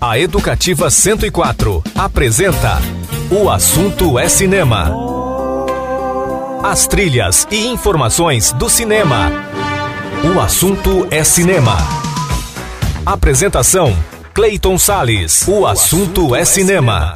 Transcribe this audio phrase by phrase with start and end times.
[0.00, 2.80] A Educativa 104 apresenta
[3.30, 4.94] O Assunto é Cinema.
[6.62, 9.30] As trilhas e informações do cinema.
[10.24, 11.76] O Assunto é Cinema.
[13.04, 13.94] Apresentação:
[14.32, 15.46] Clayton Sales.
[15.46, 17.14] O Assunto é Cinema.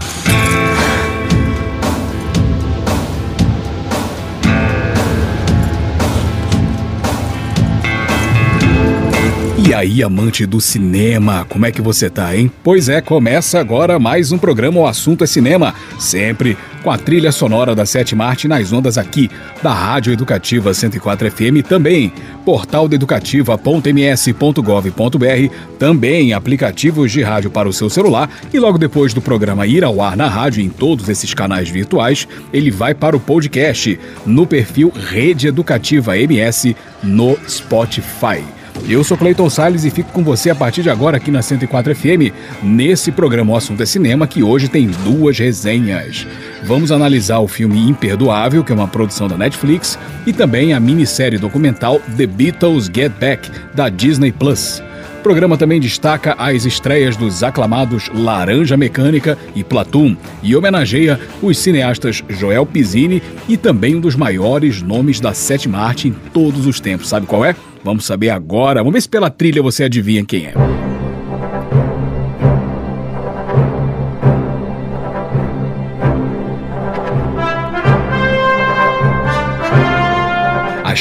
[9.75, 12.49] E aí, amante do cinema, como é que você tá, hein?
[12.63, 17.32] Pois é, começa agora mais um programa O Assunto é Cinema, sempre com a trilha
[17.32, 19.29] sonora da Sétima Arte nas ondas aqui,
[19.65, 22.13] da Rádio Educativa 104 FM, também
[22.45, 29.21] portal da educativa.ms.gov.br, também aplicativos de rádio para o seu celular e logo depois do
[29.21, 33.20] programa ir ao ar na rádio em todos esses canais virtuais, ele vai para o
[33.20, 38.41] podcast no perfil Rede Educativa MS no Spotify.
[38.87, 41.95] Eu sou Cleiton Salles e fico com você a partir de agora aqui na 104
[41.97, 46.27] FM, nesse programa O Assunto é Cinema, que hoje tem duas resenhas.
[46.65, 51.39] Vamos analisar o filme Imperdoável, que é uma produção da Netflix, e também a minissérie
[51.39, 54.83] documental The Beatles Get Back, da Disney Plus.
[55.19, 61.57] O programa também destaca as estreias dos aclamados Laranja Mecânica e Platoon e homenageia os
[61.57, 66.81] cineastas Joel Pizzini e também um dos maiores nomes da sétima arte em todos os
[66.81, 67.09] tempos.
[67.09, 67.57] Sabe qual é?
[67.85, 68.81] Vamos saber agora.
[68.81, 70.94] Vamos ver se pela trilha você adivinha quem é.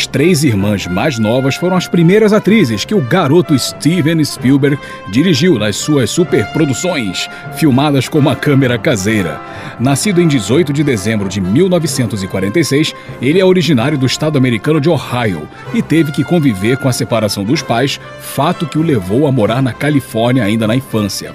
[0.04, 4.78] As três irmãs mais novas foram as primeiras atrizes que o garoto Steven Spielberg
[5.10, 9.40] dirigiu nas suas superproduções, filmadas com uma câmera caseira.
[9.80, 15.48] Nascido em 18 de dezembro de 1946, ele é originário do estado americano de Ohio
[15.74, 19.62] e teve que conviver com a separação dos pais, fato que o levou a morar
[19.62, 21.34] na Califórnia ainda na infância.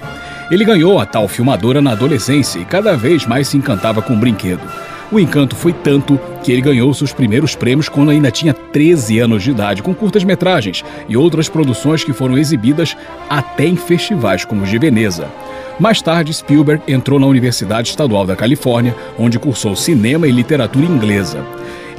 [0.51, 4.17] Ele ganhou a tal filmadora na adolescência e cada vez mais se encantava com o
[4.17, 4.61] brinquedo.
[5.11, 9.41] O encanto foi tanto que ele ganhou seus primeiros prêmios quando ainda tinha 13 anos
[9.41, 12.95] de idade, com curtas-metragens e outras produções que foram exibidas
[13.27, 15.27] até em festivais como os de Veneza.
[15.79, 21.43] Mais tarde, Spielberg entrou na Universidade Estadual da Califórnia, onde cursou cinema e literatura inglesa.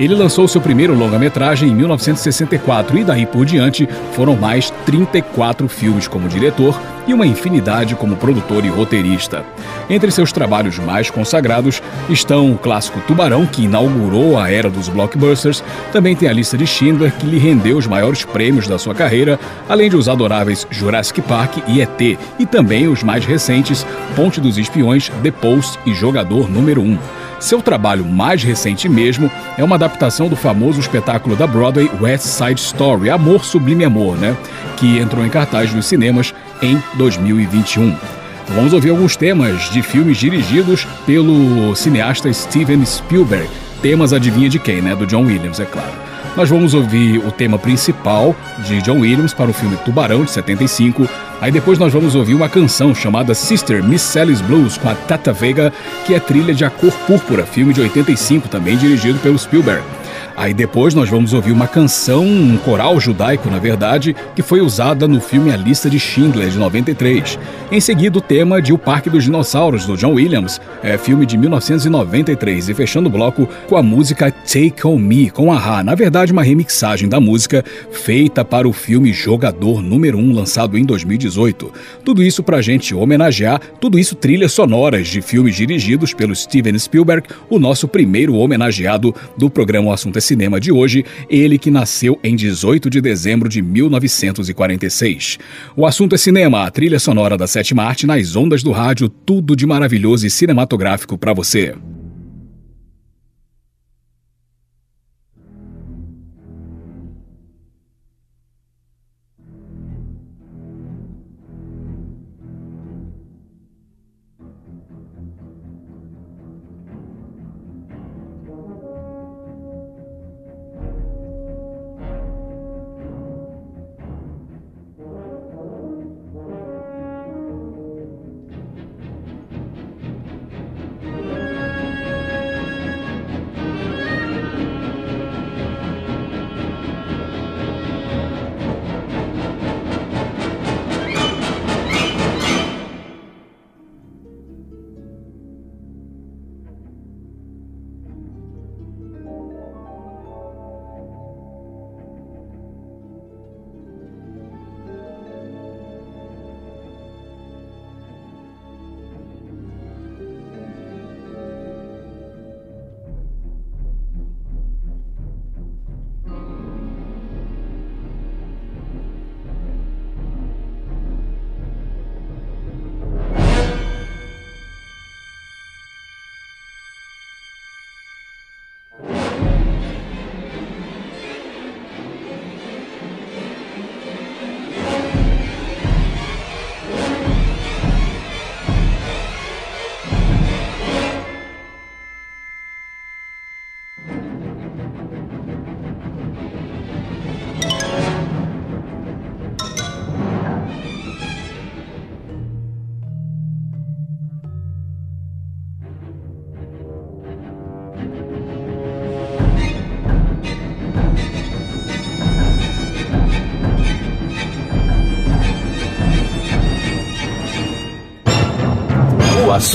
[0.01, 6.09] Ele lançou seu primeiro longa-metragem em 1964 e daí por diante foram mais 34 filmes
[6.09, 9.45] como diretor e uma infinidade como produtor e roteirista.
[9.91, 15.63] Entre seus trabalhos mais consagrados estão o clássico Tubarão, que inaugurou a era dos blockbusters,
[15.93, 19.39] também tem a lista de Schindler, que lhe rendeu os maiores prêmios da sua carreira,
[19.69, 23.87] além de os adoráveis Jurassic Park e ET, e também os mais recentes
[24.17, 27.20] Ponte dos Espiões, The Post e Jogador Número 1.
[27.41, 32.61] Seu trabalho mais recente mesmo é uma adaptação do famoso espetáculo da Broadway West Side
[32.61, 34.37] Story, Amor Sublime Amor, né?
[34.77, 37.97] Que entrou em cartaz nos cinemas em 2021.
[38.49, 43.49] Vamos ouvir alguns temas de filmes dirigidos pelo cineasta Steven Spielberg.
[43.81, 44.95] Temas adivinha de quem, né?
[44.95, 46.10] Do John Williams, é claro.
[46.41, 48.35] Nós vamos ouvir o tema principal
[48.65, 51.07] de John Williams para o filme Tubarão, de 75.
[51.39, 55.35] Aí depois nós vamos ouvir uma canção chamada Sister Miss Sally's Blues com a Tata
[55.35, 55.71] Vega,
[56.07, 59.83] que é trilha de A Cor Púrpura, filme de 85, também dirigido pelo Spielberg.
[60.41, 65.07] Aí depois nós vamos ouvir uma canção, um coral judaico, na verdade, que foi usada
[65.07, 67.39] no filme A Lista de Schindler, de 93.
[67.71, 71.37] Em seguida, o tema de O Parque dos Dinossauros, do John Williams, é filme de
[71.37, 72.71] 1993.
[72.71, 75.85] E fechando o bloco com a música Take On Me, com a Ha.
[75.85, 77.63] Na verdade, uma remixagem da música
[77.93, 81.71] feita para o filme Jogador Número 1, lançado em 2018.
[82.03, 87.29] Tudo isso pra gente homenagear, tudo isso trilhas sonoras de filmes dirigidos pelo Steven Spielberg,
[87.51, 92.17] o nosso primeiro homenageado do programa O Assunto é Cinema de hoje, ele que nasceu
[92.23, 95.41] em 18 de dezembro de 1946.
[95.77, 99.57] O assunto é cinema, a trilha sonora da sétima arte nas ondas do rádio, tudo
[99.57, 101.75] de maravilhoso e cinematográfico para você.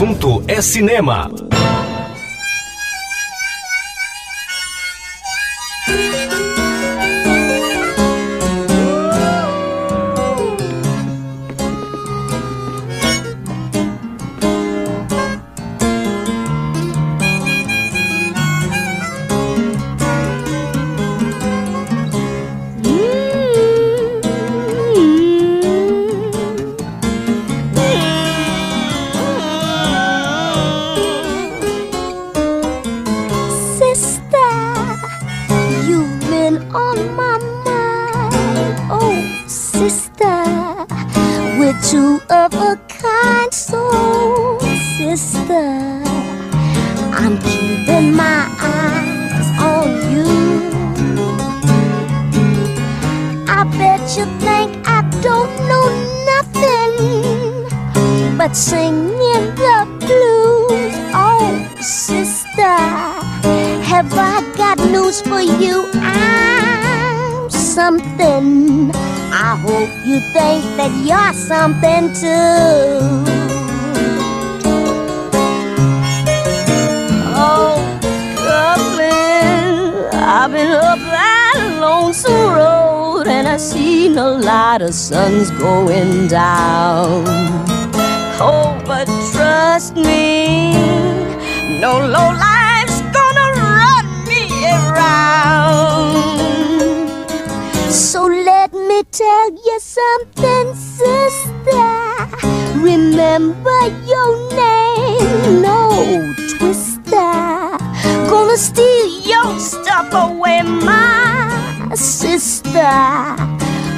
[0.06, 1.32] Assunto é cinema.
[67.76, 68.90] Something
[69.32, 73.04] I hope you think that you're something too.
[77.36, 77.76] Oh,
[78.46, 86.28] Dublin, I've been up that lonesome road and I've seen a lot of suns going
[86.28, 87.26] down.
[88.40, 90.72] Oh, but trust me,
[91.82, 92.55] no low life's
[99.18, 101.88] tell you something, sister.
[102.76, 107.78] Remember your name, no twister.
[108.30, 112.92] Gonna steal your stuff away, my sister.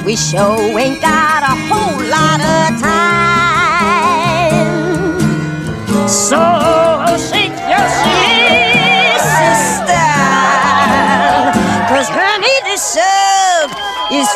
[0.06, 3.98] We sure ain't got a whole lot of time.
[6.08, 6.38] So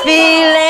[0.05, 0.63] feeling.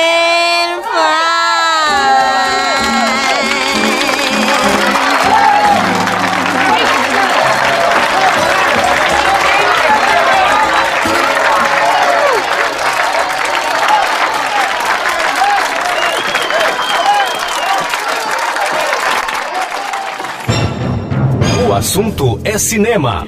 [21.73, 23.26] O assunto é cinema.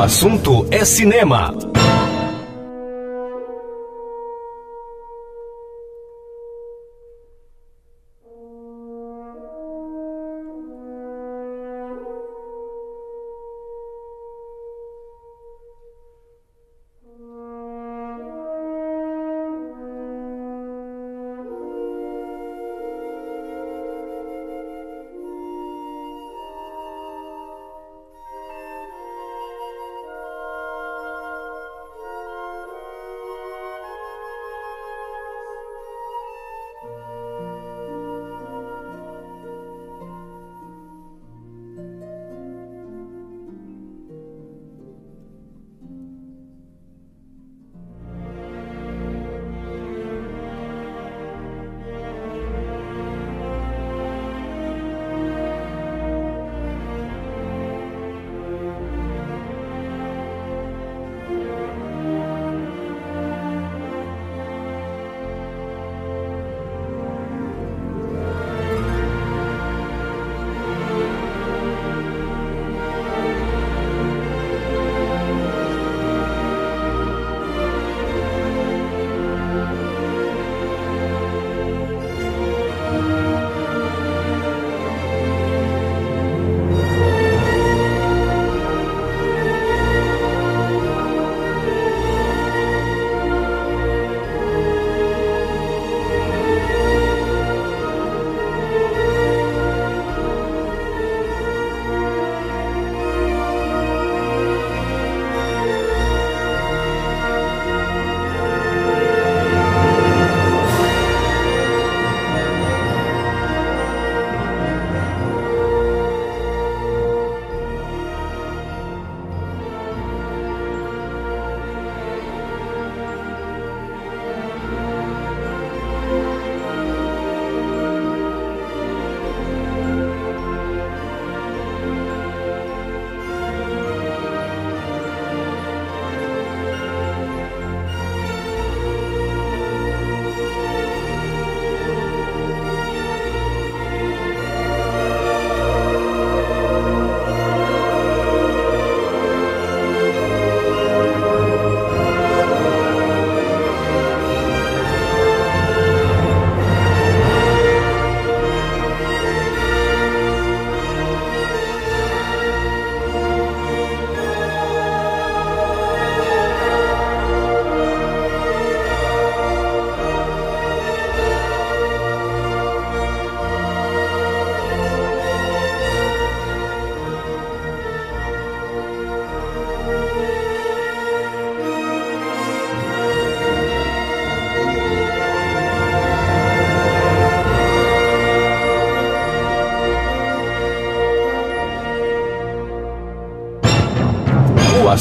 [0.00, 1.65] Assunto é cinema.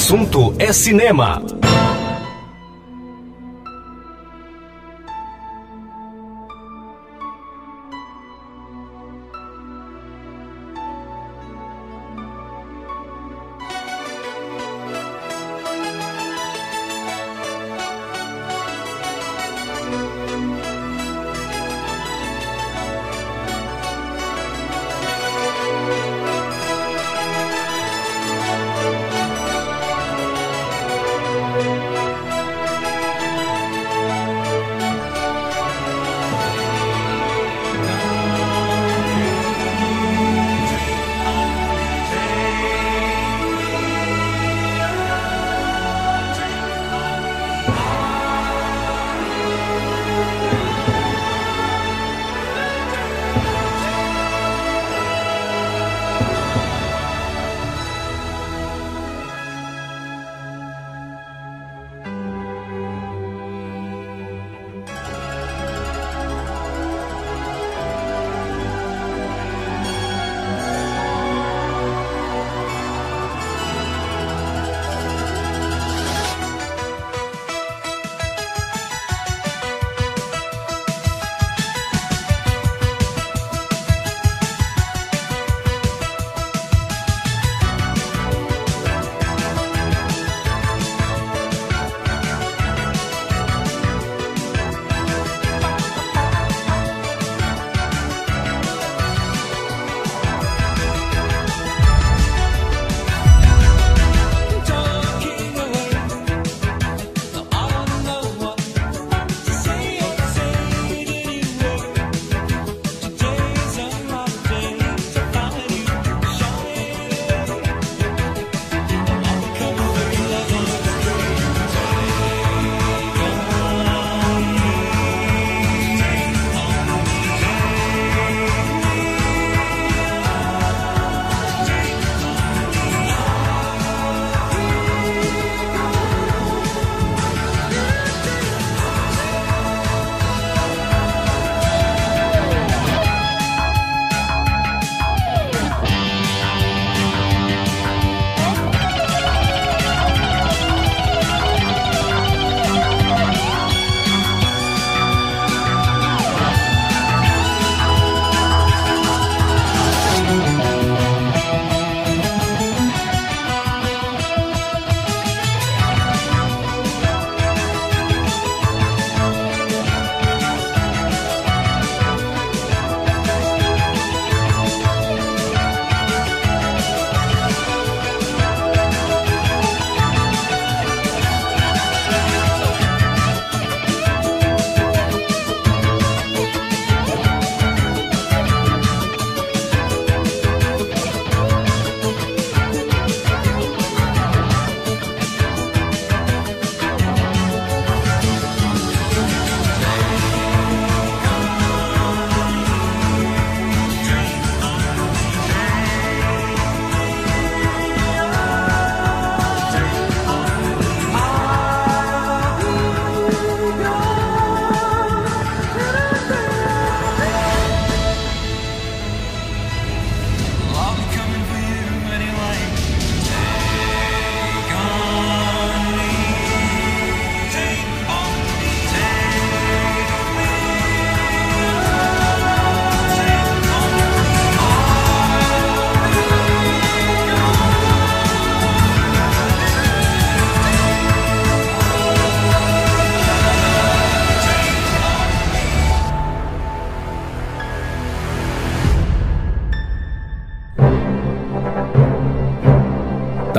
[0.06, 1.42] Assunto é cinema.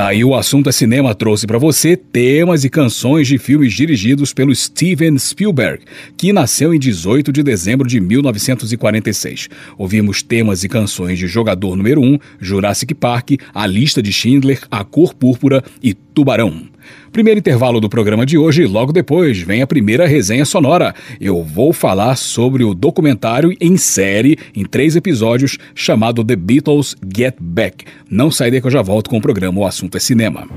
[0.07, 4.55] Aí o assunto é cinema trouxe para você temas e canções de filmes dirigidos pelo
[4.55, 5.83] Steven Spielberg,
[6.15, 9.49] que nasceu em 18 de dezembro de 1946.
[9.77, 14.81] Ouvimos temas e canções de Jogador Número 1, Jurassic Park, A Lista de Schindler, A
[14.85, 16.69] Cor Púrpura e Tubarão.
[17.11, 20.93] Primeiro intervalo do programa de hoje, logo depois vem a primeira resenha sonora.
[21.19, 27.35] Eu vou falar sobre o documentário em série, em três episódios, chamado The Beatles Get
[27.39, 27.85] Back.
[28.09, 30.47] Não sai daí que eu já volto com o programa O Assunto é Cinema.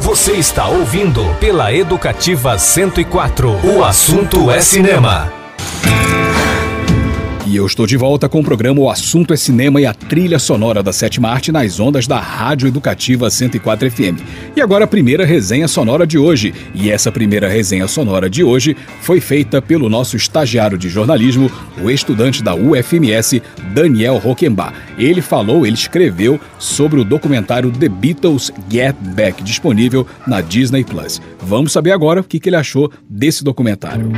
[0.00, 3.48] Você está ouvindo pela Educativa 104.
[3.64, 5.32] O assunto é cinema.
[7.54, 10.40] E eu estou de volta com o programa O Assunto é Cinema e a trilha
[10.40, 14.18] sonora da sétima arte nas ondas da Rádio Educativa 104 FM.
[14.56, 16.52] E agora a primeira resenha sonora de hoje.
[16.74, 21.48] E essa primeira resenha sonora de hoje foi feita pelo nosso estagiário de jornalismo,
[21.80, 23.40] o estudante da UFMS,
[23.72, 24.74] Daniel Roquembar.
[24.98, 31.22] Ele falou, ele escreveu sobre o documentário The Beatles Get Back, disponível na Disney Plus.
[31.38, 34.10] Vamos saber agora o que ele achou desse documentário.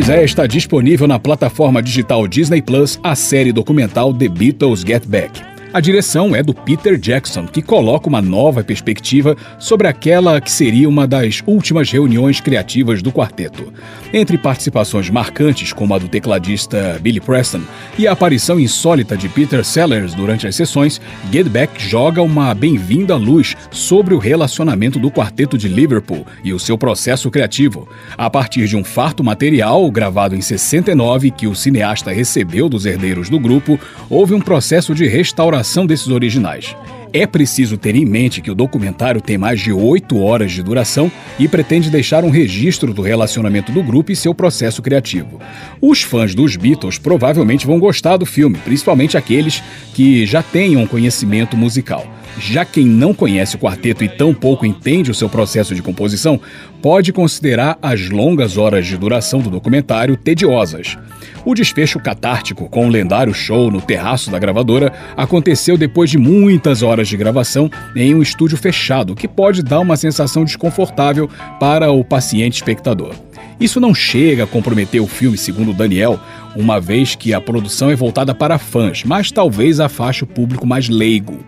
[0.00, 5.04] Pois é, está disponível na plataforma digital Disney Plus a série documental The Beatles Get
[5.04, 5.49] Back.
[5.72, 10.88] A direção é do Peter Jackson, que coloca uma nova perspectiva sobre aquela que seria
[10.88, 13.72] uma das últimas reuniões criativas do quarteto.
[14.12, 17.60] Entre participações marcantes, como a do tecladista Billy Preston
[17.96, 21.00] e a aparição insólita de Peter Sellers durante as sessões,
[21.32, 26.58] Get Back joga uma bem-vinda luz sobre o relacionamento do quarteto de Liverpool e o
[26.58, 27.88] seu processo criativo.
[28.18, 33.28] A partir de um farto material gravado em 69 que o cineasta recebeu dos herdeiros
[33.28, 33.78] do grupo,
[34.08, 36.74] houve um processo de restauração desses originais.
[37.12, 41.10] É preciso ter em mente que o documentário tem mais de oito horas de duração
[41.38, 45.40] e pretende deixar um registro do relacionamento do grupo e seu processo criativo.
[45.80, 49.60] Os fãs dos Beatles provavelmente vão gostar do filme, principalmente aqueles
[49.92, 52.06] que já tenham conhecimento musical.
[52.38, 56.40] Já quem não conhece o quarteto e tão pouco entende o seu processo de composição,
[56.80, 60.96] pode considerar as longas horas de duração do documentário tediosas.
[61.44, 66.82] O desfecho catártico com o lendário show no terraço da gravadora aconteceu depois de muitas
[66.82, 72.04] horas de gravação em um estúdio fechado, que pode dar uma sensação desconfortável para o
[72.04, 73.14] paciente espectador.
[73.60, 76.18] Isso não chega a comprometer o filme, segundo Daniel,
[76.54, 80.88] uma vez que a produção é voltada para fãs, mas talvez afaste o público mais
[80.88, 81.38] leigo.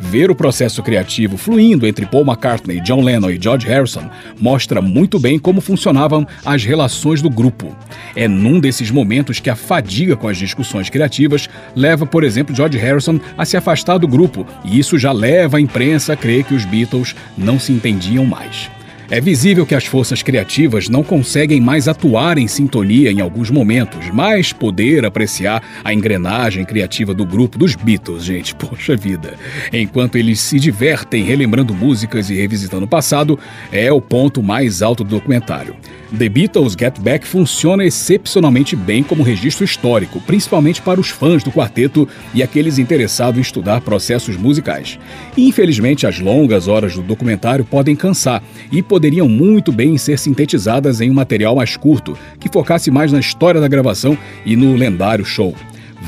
[0.00, 4.08] Ver o processo criativo fluindo entre Paul McCartney, John Lennon e George Harrison
[4.40, 7.76] mostra muito bem como funcionavam as relações do grupo.
[8.14, 12.78] É num desses momentos que a fadiga com as discussões criativas leva, por exemplo, George
[12.78, 16.54] Harrison a se afastar do grupo, e isso já leva a imprensa a crer que
[16.54, 18.75] os Beatles não se entendiam mais.
[19.08, 24.10] É visível que as forças criativas não conseguem mais atuar em sintonia em alguns momentos,
[24.12, 29.34] mas poder apreciar a engrenagem criativa do grupo dos Beatles, gente, poxa vida.
[29.72, 33.38] Enquanto eles se divertem relembrando músicas e revisitando o passado,
[33.70, 35.76] é o ponto mais alto do documentário.
[36.12, 41.50] The Beatles Get Back funciona excepcionalmente bem como registro histórico, principalmente para os fãs do
[41.50, 44.98] quarteto e aqueles interessados em estudar processos musicais.
[45.36, 48.40] Infelizmente, as longas horas do documentário podem cansar
[48.70, 53.18] e poderiam muito bem ser sintetizadas em um material mais curto, que focasse mais na
[53.18, 55.54] história da gravação e no lendário show.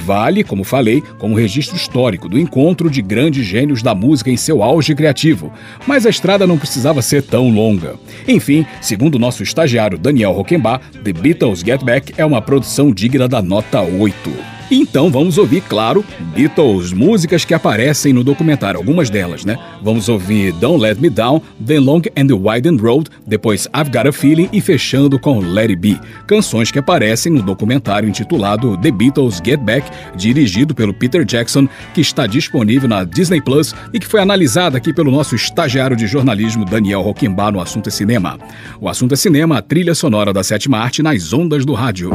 [0.04, 4.62] Vale, como falei, como registro histórico do encontro de grandes gênios da música em seu
[4.62, 5.52] auge criativo,
[5.86, 7.94] mas a estrada não precisava ser tão longa.
[8.26, 13.42] Enfim, segundo nosso estagiário Daniel Roquembar, The Beatles Get Back é uma produção digna da
[13.42, 14.57] nota 8.
[14.70, 16.04] Então vamos ouvir, claro,
[16.34, 19.58] Beatles, músicas que aparecem no documentário, algumas delas, né?
[19.82, 24.06] Vamos ouvir Don't Let Me Down, The Long and the Wide Road, depois I've Got
[24.06, 28.90] a Feeling e fechando com Let It Be, canções que aparecem no documentário intitulado The
[28.90, 34.06] Beatles Get Back, dirigido pelo Peter Jackson, que está disponível na Disney Plus e que
[34.06, 38.38] foi analisada aqui pelo nosso estagiário de jornalismo Daniel Roquembar no Assunto é Cinema.
[38.78, 42.10] O Assunto é Cinema, a trilha sonora da sétima arte nas ondas do rádio.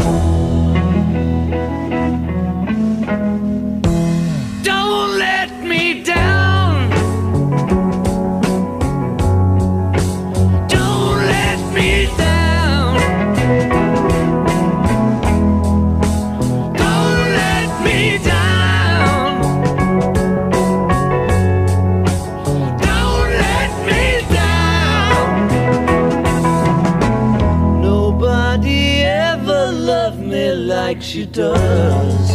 [31.24, 32.30] She does.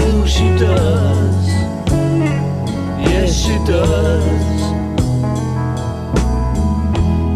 [0.00, 1.46] Oh, she does.
[3.10, 4.62] Yes, she does.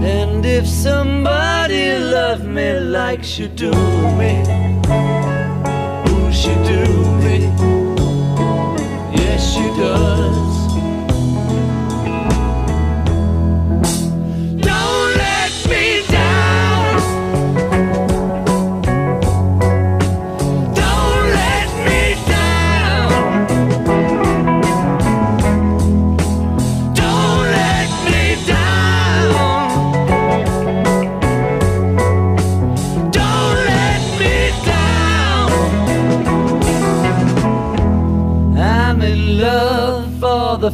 [0.02, 3.72] And if somebody loved me like she do
[4.20, 4.42] me,
[6.08, 6.82] oh, she do
[7.24, 7.38] me.
[9.20, 10.49] Yes, she does.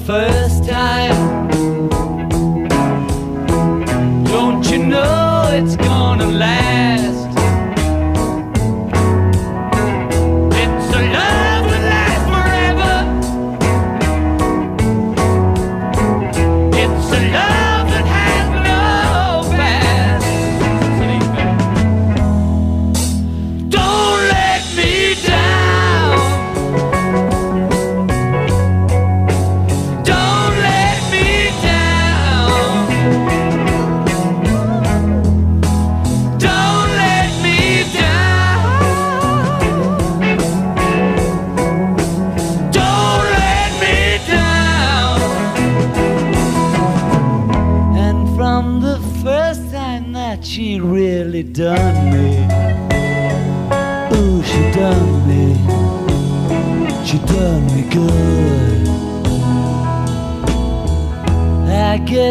[0.06, 0.65] first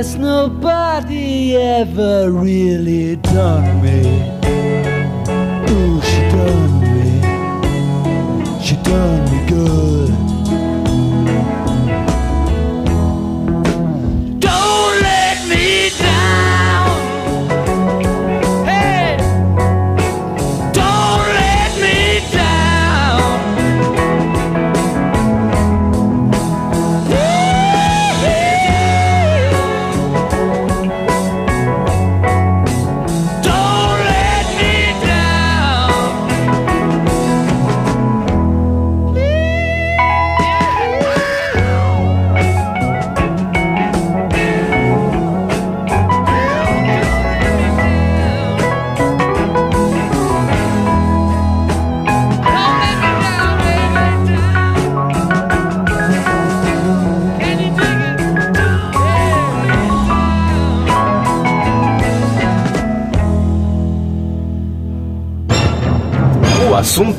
[0.06, 4.02] guess nobody ever really done me.
[5.70, 7.22] Ooh, she done me.
[8.64, 10.05] She done me good.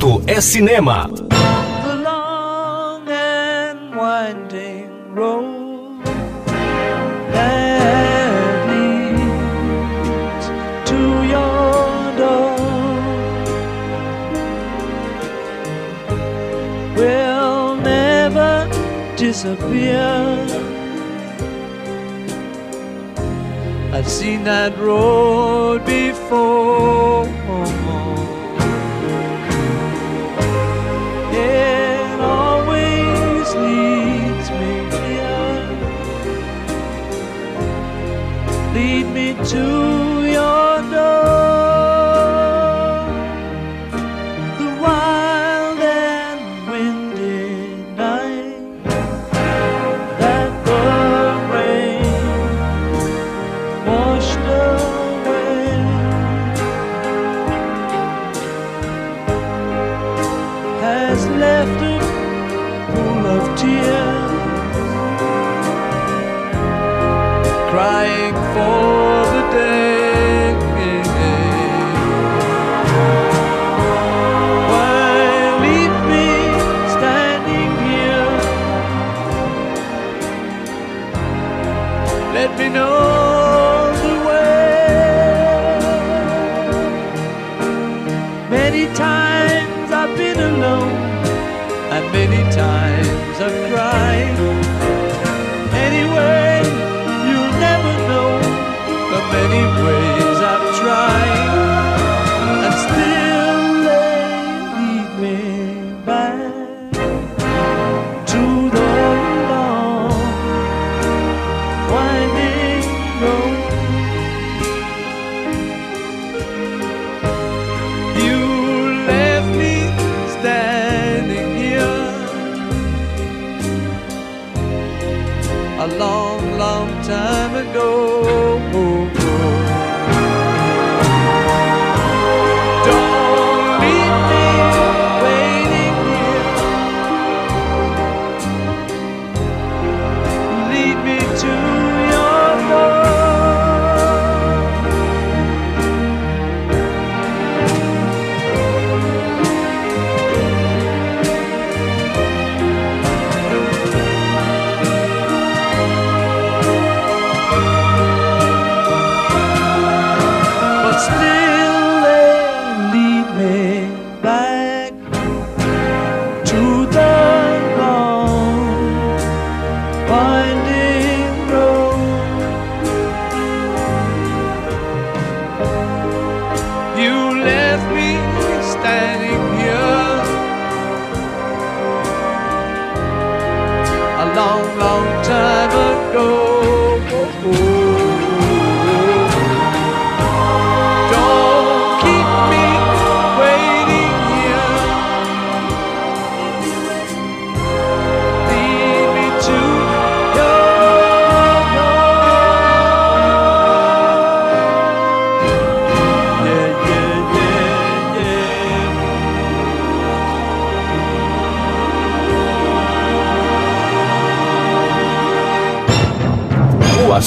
[0.06, 1.08] Pato é cinema.
[1.08, 6.04] The long and winding road
[7.32, 10.46] that leads
[10.90, 12.56] to your door
[16.94, 18.68] will never
[19.16, 20.38] disappear.
[23.92, 27.35] I've seen that road before.
[39.46, 39.85] to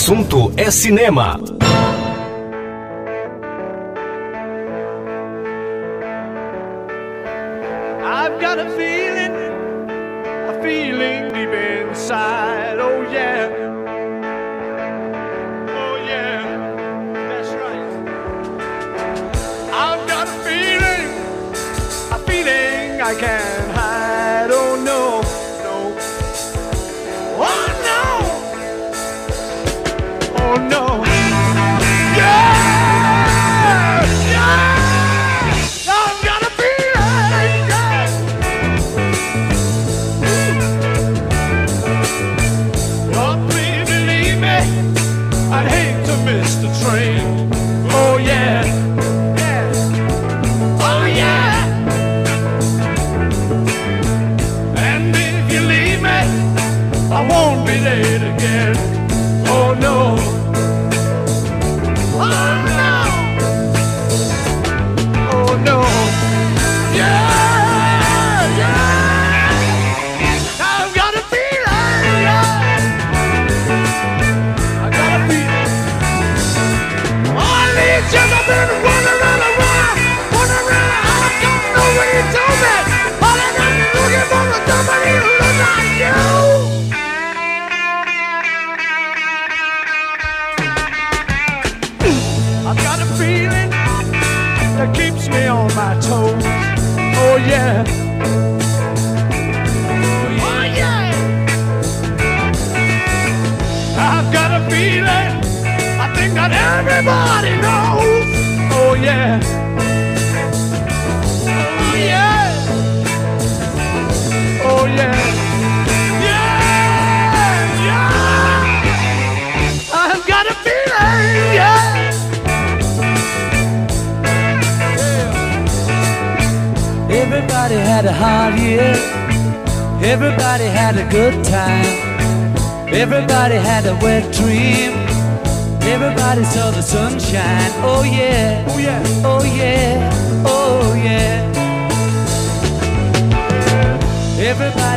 [0.10, 1.59] assunto é cinema.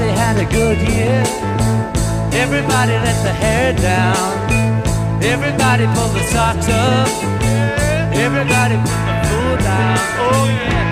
[0.03, 1.23] Everybody had a good year.
[2.43, 5.23] Everybody let the hair down.
[5.23, 7.09] Everybody pulled the socks up.
[8.12, 9.99] Everybody put the food down.
[10.19, 10.91] Oh yeah.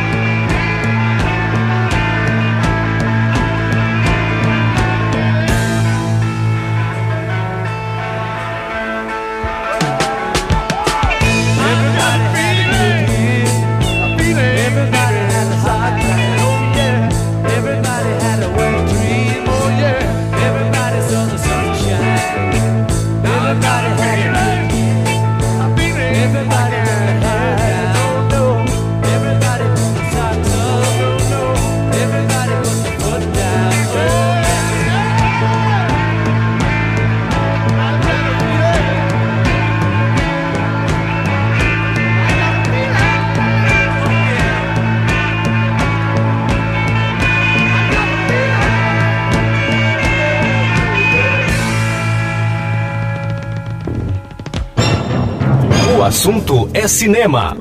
[56.20, 57.56] assunto é cinema.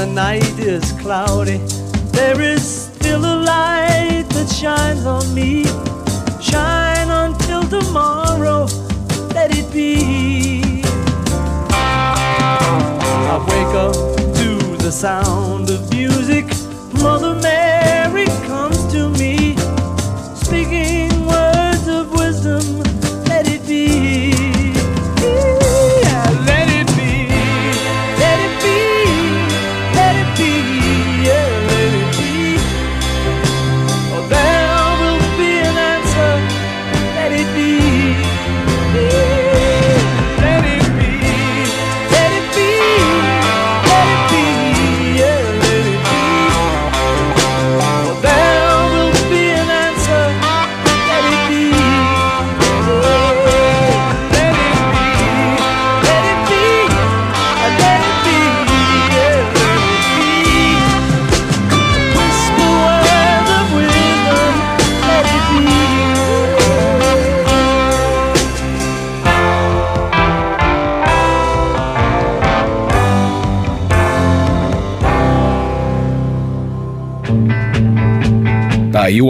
[0.00, 1.58] The night is cloudy,
[2.12, 5.64] there is still a light that shines on me.
[6.40, 8.64] Shine until tomorrow,
[9.34, 10.82] let it be.
[13.32, 13.92] I wake up
[14.38, 16.46] to the sound of music.
[17.02, 17.29] Mother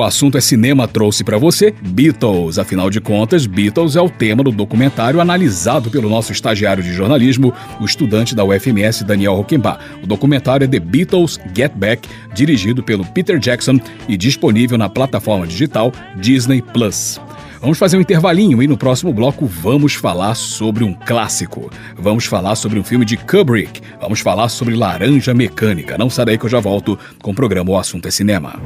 [0.01, 2.59] o assunto é cinema trouxe pra você Beatles.
[2.59, 7.53] Afinal de contas, Beatles é o tema do documentário analisado pelo nosso estagiário de jornalismo,
[7.78, 9.78] o estudante da UFMS Daniel Rockenbach.
[10.03, 13.78] O documentário é The Beatles Get Back, dirigido pelo Peter Jackson
[14.09, 17.20] e disponível na plataforma digital Disney Plus.
[17.61, 21.70] Vamos fazer um intervalinho e no próximo bloco vamos falar sobre um clássico.
[21.94, 23.82] Vamos falar sobre um filme de Kubrick.
[24.01, 25.98] Vamos falar sobre Laranja Mecânica.
[25.98, 28.59] Não sai daí que eu já volto com o programa O Assunto é Cinema.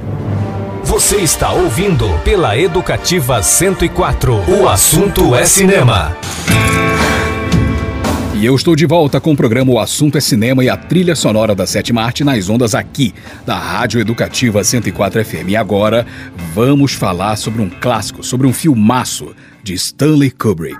[0.94, 4.32] Você está ouvindo pela Educativa 104.
[4.48, 6.16] O assunto é cinema.
[8.32, 11.16] E eu estou de volta com o programa O Assunto é Cinema e a trilha
[11.16, 13.12] sonora da sétima arte nas ondas aqui,
[13.44, 15.48] da Rádio Educativa 104 FM.
[15.48, 16.06] E agora
[16.54, 19.34] vamos falar sobre um clássico, sobre um filmaço
[19.64, 20.78] de Stanley Kubrick.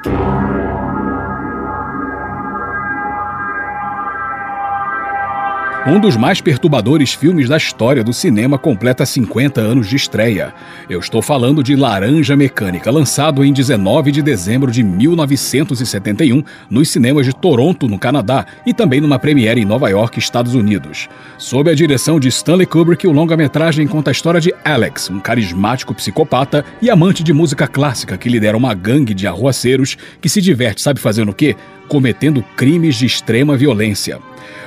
[5.87, 10.55] Um dos mais perturbadores filmes da história do cinema completa 50 anos de estreia.
[10.89, 17.27] Eu estou falando de Laranja Mecânica, lançado em 19 de dezembro de 1971 nos cinemas
[17.27, 21.07] de Toronto, no Canadá, e também numa premiere em Nova York, Estados Unidos.
[21.37, 25.93] Sob a direção de Stanley Kubrick, o longa-metragem conta a história de Alex, um carismático
[25.93, 30.81] psicopata e amante de música clássica que lidera uma gangue de arruaceiros que se diverte,
[30.81, 31.55] sabe fazendo o quê?
[31.89, 34.19] Cometendo crimes de extrema violência.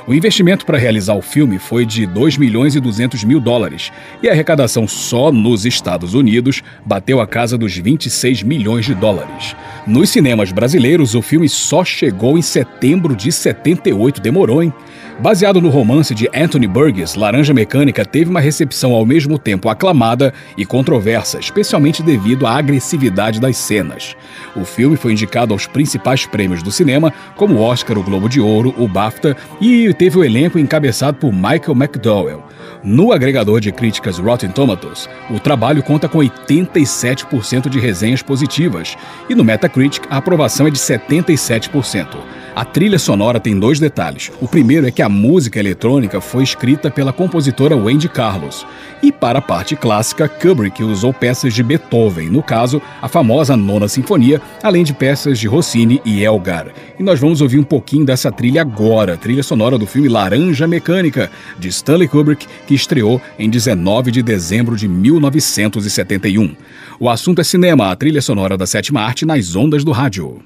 [0.08, 3.92] O investimento para realizar o filme foi de 2 milhões e 200 mil dólares
[4.24, 9.54] e a arrecadação só nos Estados Unidos bateu a casa dos 26 milhões de dólares.
[9.86, 14.72] Nos cinemas brasileiros, o filme só chegou em setembro de 78, demorou, hein?
[15.20, 20.32] Baseado no romance de Anthony Burgess, Laranja Mecânica teve uma recepção ao mesmo tempo aclamada
[20.56, 24.16] e controversa, especialmente devido à agressividade das cenas.
[24.56, 28.40] O filme foi indicado aos principais prêmios do cinema, como o Oscar, o Globo de
[28.40, 32.44] Ouro, o BAFTA e teve o elenco encabeçado por Michael McDowell.
[32.84, 38.96] No agregador de críticas Rotten Tomatoes, o trabalho conta com 87% de resenhas positivas
[39.30, 42.18] e no Metacritic a aprovação é de 77%.
[42.58, 44.32] A trilha sonora tem dois detalhes.
[44.42, 48.66] O primeiro é que a música eletrônica foi escrita pela compositora Wendy Carlos.
[49.04, 53.88] E para a parte clássica, Kubrick usou peças de Beethoven, no caso, a famosa Nona
[53.88, 56.70] Sinfonia, além de peças de Rossini e Elgar.
[57.00, 61.30] E nós vamos ouvir um pouquinho dessa trilha agora, trilha sonora do filme Laranja Mecânica,
[61.60, 66.56] de Stanley Kubrick, que estreou em 19 de dezembro de 1971.
[67.00, 70.42] O assunto é cinema, a trilha sonora da sétima arte nas ondas do rádio.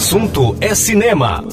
[0.00, 1.44] Assunto é cinema.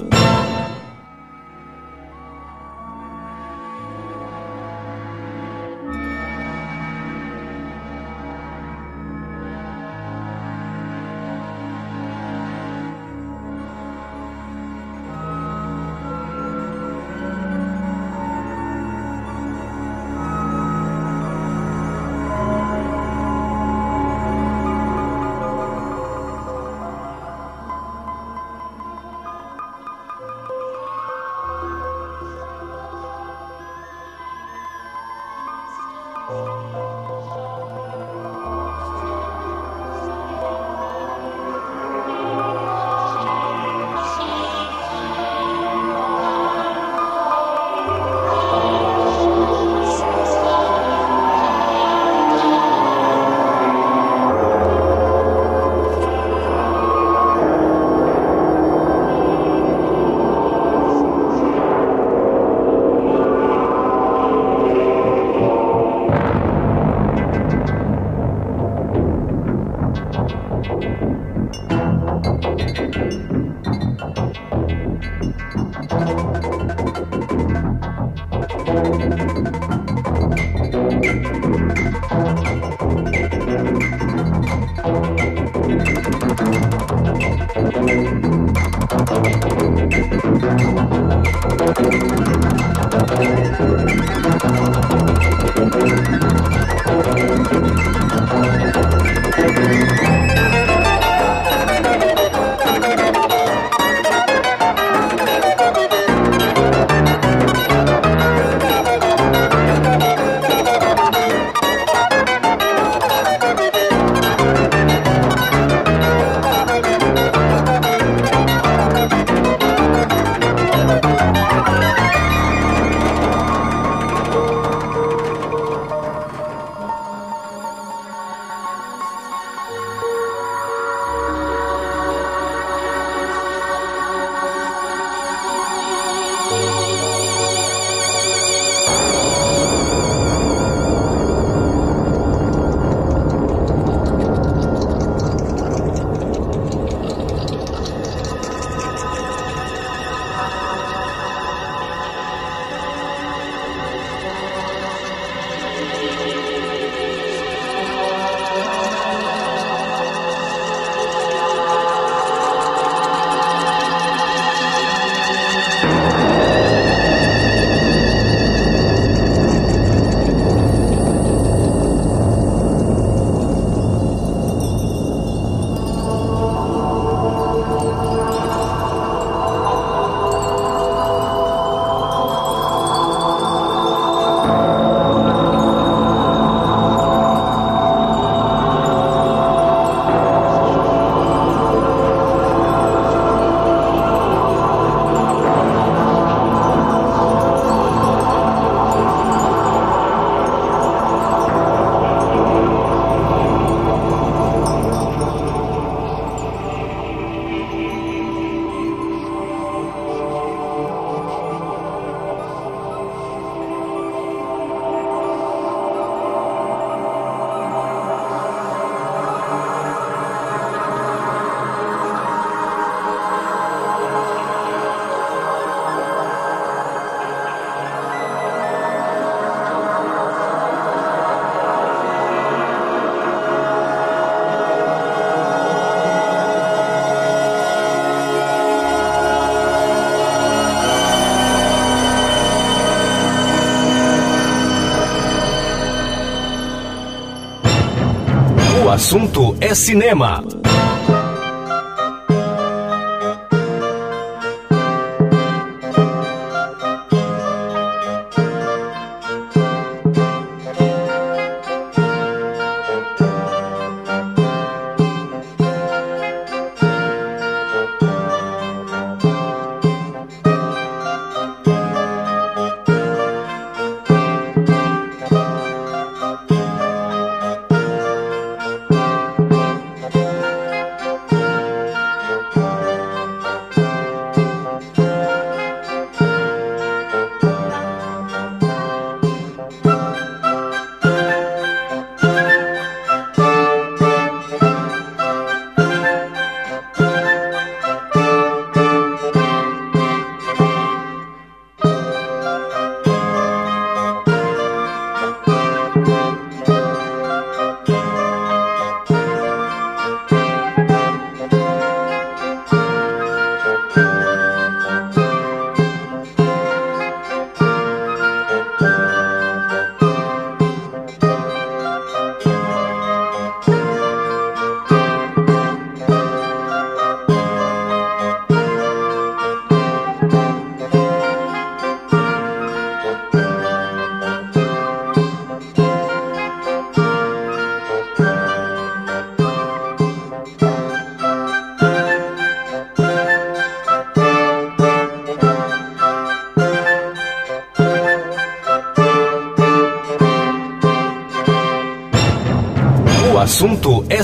[248.97, 250.43] Assunto é cinema.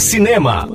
[0.03, 0.67] Cinema.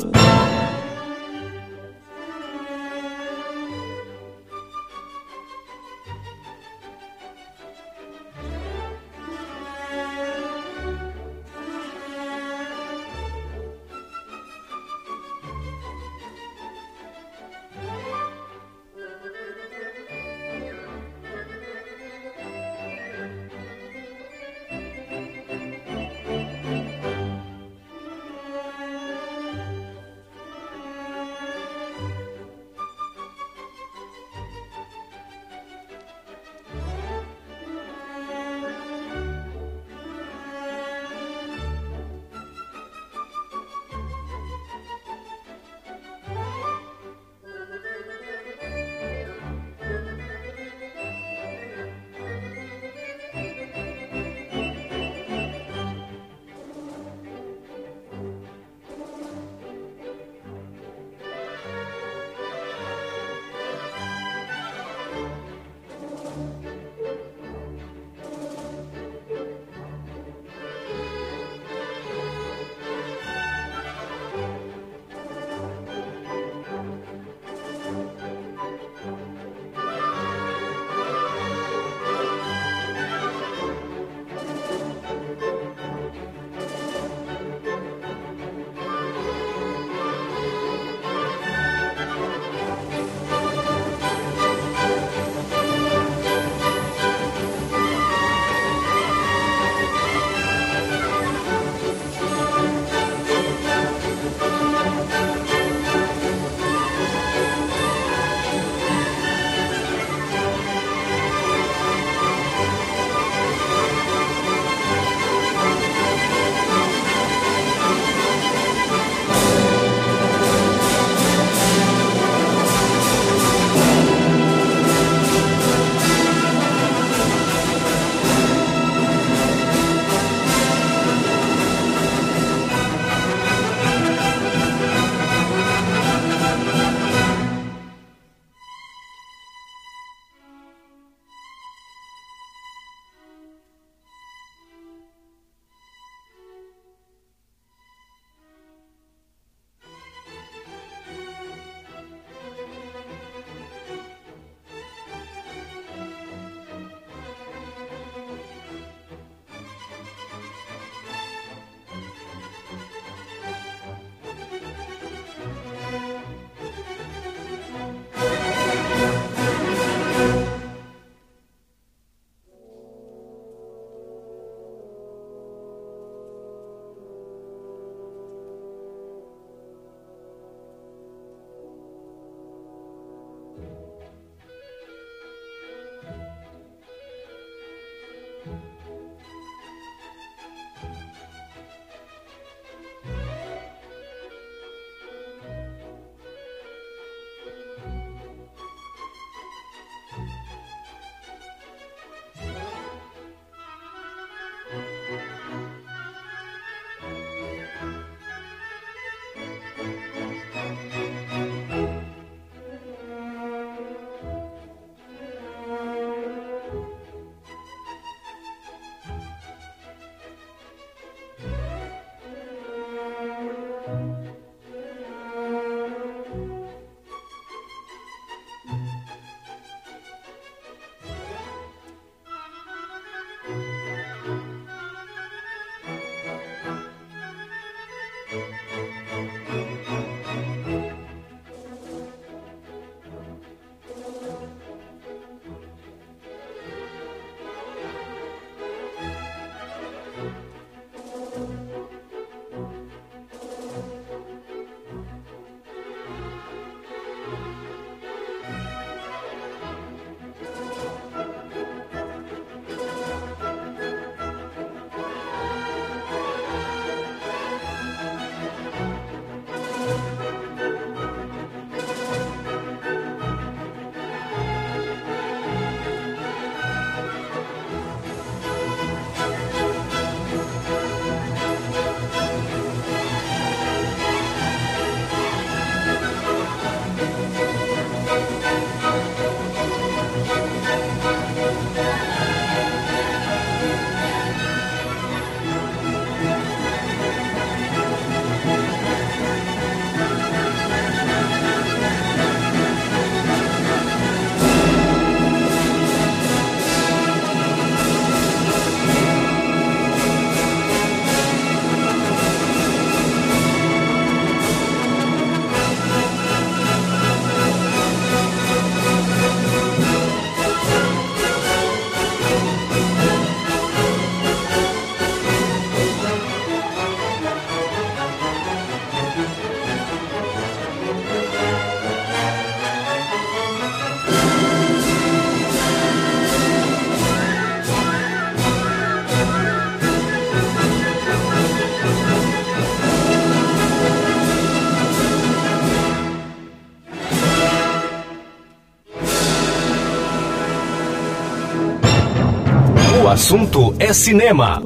[353.18, 354.62] Assunto é cinema.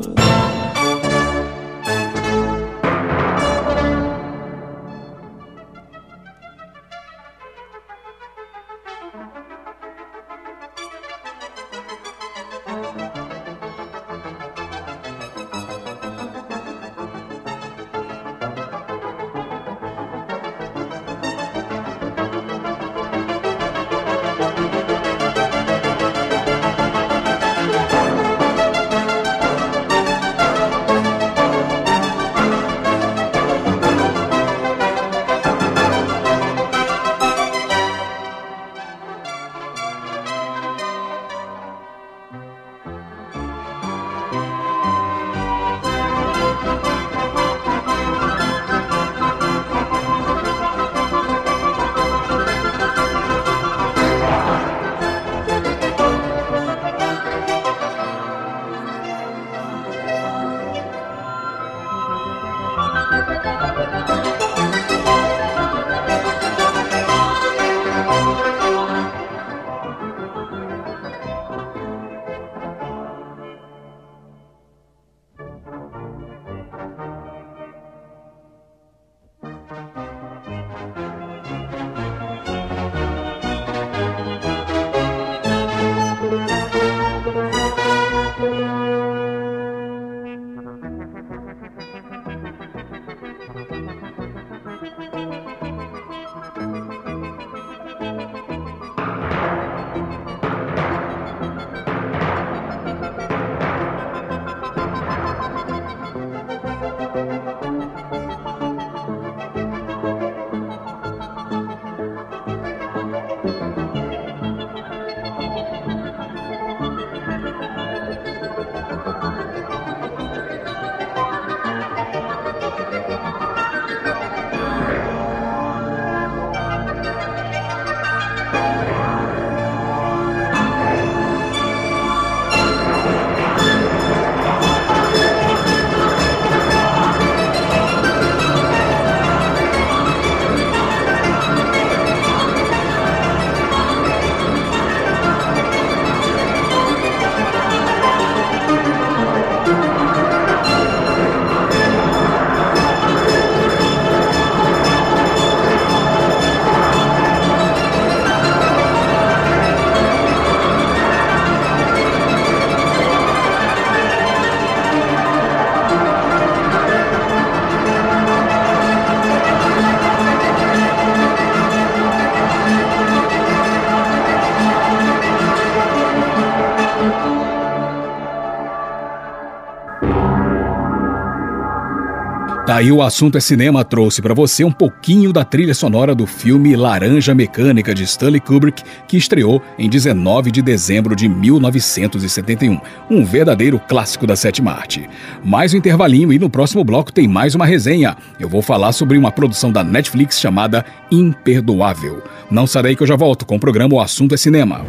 [182.83, 186.75] Aí o assunto é cinema trouxe para você um pouquinho da trilha sonora do filme
[186.75, 193.79] Laranja Mecânica de Stanley Kubrick, que estreou em 19 de dezembro de 1971, um verdadeiro
[193.79, 195.09] clássico da sétima arte.
[195.45, 198.17] Mais um intervalinho e no próximo bloco tem mais uma resenha.
[198.41, 202.21] Eu vou falar sobre uma produção da Netflix chamada Imperdoável.
[202.51, 204.85] Não sarei que eu já volto com o programa O Assunto é Cinema.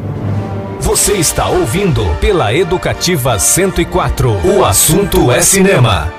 [0.79, 4.31] Você está ouvindo pela Educativa 104.
[4.57, 6.11] O assunto é cinema.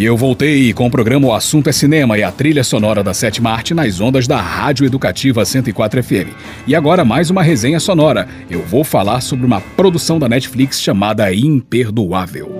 [0.00, 3.12] E eu voltei com o programa O Assunto é Cinema e a trilha sonora da
[3.12, 6.32] sétima arte nas ondas da Rádio Educativa 104 FM.
[6.66, 8.26] E agora mais uma resenha sonora.
[8.48, 12.59] Eu vou falar sobre uma produção da Netflix chamada Imperdoável.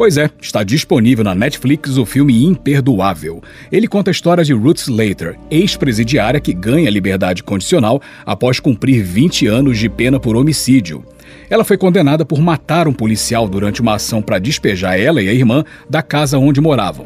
[0.00, 3.42] Pois é, está disponível na Netflix o filme Imperdoável.
[3.70, 9.46] Ele conta a história de Ruth Slater, ex-presidiária que ganha liberdade condicional após cumprir 20
[9.46, 11.04] anos de pena por homicídio.
[11.50, 15.34] Ela foi condenada por matar um policial durante uma ação para despejar ela e a
[15.34, 17.04] irmã da casa onde moravam.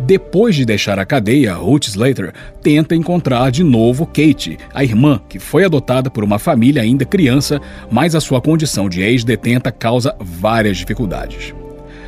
[0.00, 5.38] Depois de deixar a cadeia, Ruth Slater tenta encontrar de novo Kate, a irmã, que
[5.38, 7.58] foi adotada por uma família ainda criança,
[7.90, 11.54] mas a sua condição de ex-detenta causa várias dificuldades.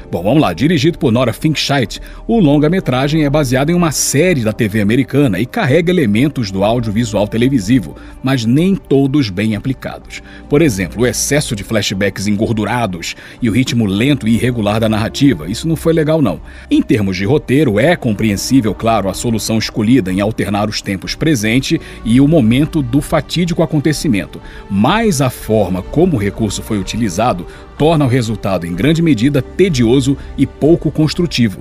[0.09, 0.53] Bom, vamos lá.
[0.53, 5.45] Dirigido por Nora Finkscheit, o longa-metragem é baseado em uma série da TV americana e
[5.45, 10.23] carrega elementos do audiovisual televisivo, mas nem todos bem aplicados.
[10.49, 15.51] Por exemplo, o excesso de flashbacks engordurados e o ritmo lento e irregular da narrativa.
[15.51, 16.41] Isso não foi legal, não.
[16.71, 21.81] Em termos de roteiro, é compreensível, claro, a solução escolhida em alternar os tempos presente
[22.05, 24.41] e o momento do fatídico acontecimento,
[24.71, 27.45] mas a forma como o recurso foi utilizado
[27.79, 31.61] torna o resultado em grande medida tedioso e pouco construtivo.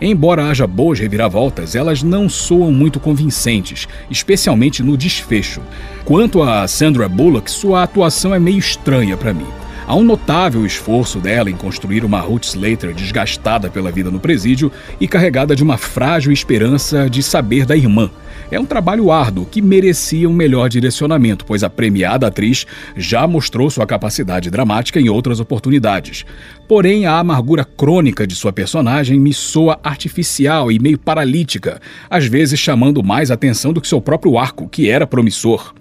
[0.00, 5.62] Embora haja boas reviravoltas, elas não soam muito convincentes, especialmente no desfecho.
[6.04, 9.46] Quanto a Sandra Bullock, sua atuação é meio estranha para mim.
[9.88, 14.72] Há um notável esforço dela em construir uma Ruth Slater desgastada pela vida no presídio
[15.00, 18.10] e carregada de uma frágil esperança de saber da irmã.
[18.50, 22.66] É um trabalho árduo que merecia um melhor direcionamento, pois a premiada atriz
[22.96, 26.26] já mostrou sua capacidade dramática em outras oportunidades.
[26.66, 31.80] Porém, a amargura crônica de sua personagem me soa artificial e meio paralítica,
[32.10, 35.72] às vezes chamando mais atenção do que seu próprio arco, que era promissor.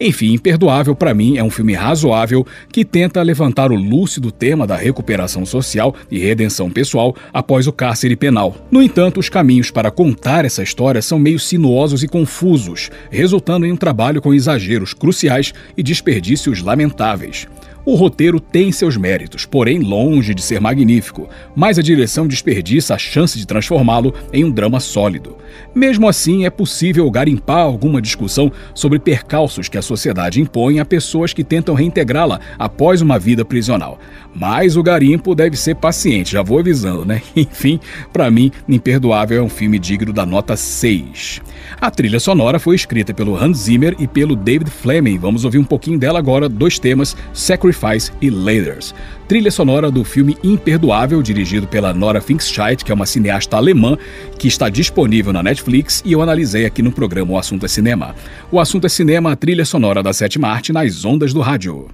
[0.00, 4.76] Enfim, Imperdoável para mim é um filme razoável que tenta levantar o lúcido tema da
[4.76, 8.56] recuperação social e redenção pessoal após o cárcere penal.
[8.70, 13.72] No entanto, os caminhos para contar essa história são meio sinuosos e confusos, resultando em
[13.72, 17.46] um trabalho com exageros cruciais e desperdícios lamentáveis.
[17.84, 22.98] O roteiro tem seus méritos, porém longe de ser magnífico, mas a direção desperdiça a
[22.98, 25.36] chance de transformá-lo em um drama sólido.
[25.74, 31.32] Mesmo assim, é possível garimpar alguma discussão sobre percalços que a sociedade impõe a pessoas
[31.32, 33.98] que tentam reintegrá-la após uma vida prisional.
[34.34, 37.22] Mas o garimpo deve ser paciente, já vou avisando, né?
[37.34, 37.80] Enfim,
[38.12, 41.40] para mim, Imperdoável é um filme digno da nota 6.
[41.80, 45.18] A trilha sonora foi escrita pelo Hans Zimmer e pelo David Fleming.
[45.18, 47.16] Vamos ouvir um pouquinho dela agora, dois temas,
[47.72, 48.94] Sacrifice e Laders.
[49.28, 53.96] Trilha sonora do filme Imperdoável, dirigido pela Nora Finkscheid, que é uma cineasta alemã,
[54.38, 58.14] que está disponível na Netflix e eu analisei aqui no programa O Assunto é Cinema.
[58.50, 61.88] O Assunto é Cinema, a trilha sonora da sétima arte nas ondas do rádio.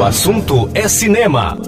[0.00, 1.58] O assunto é cinema.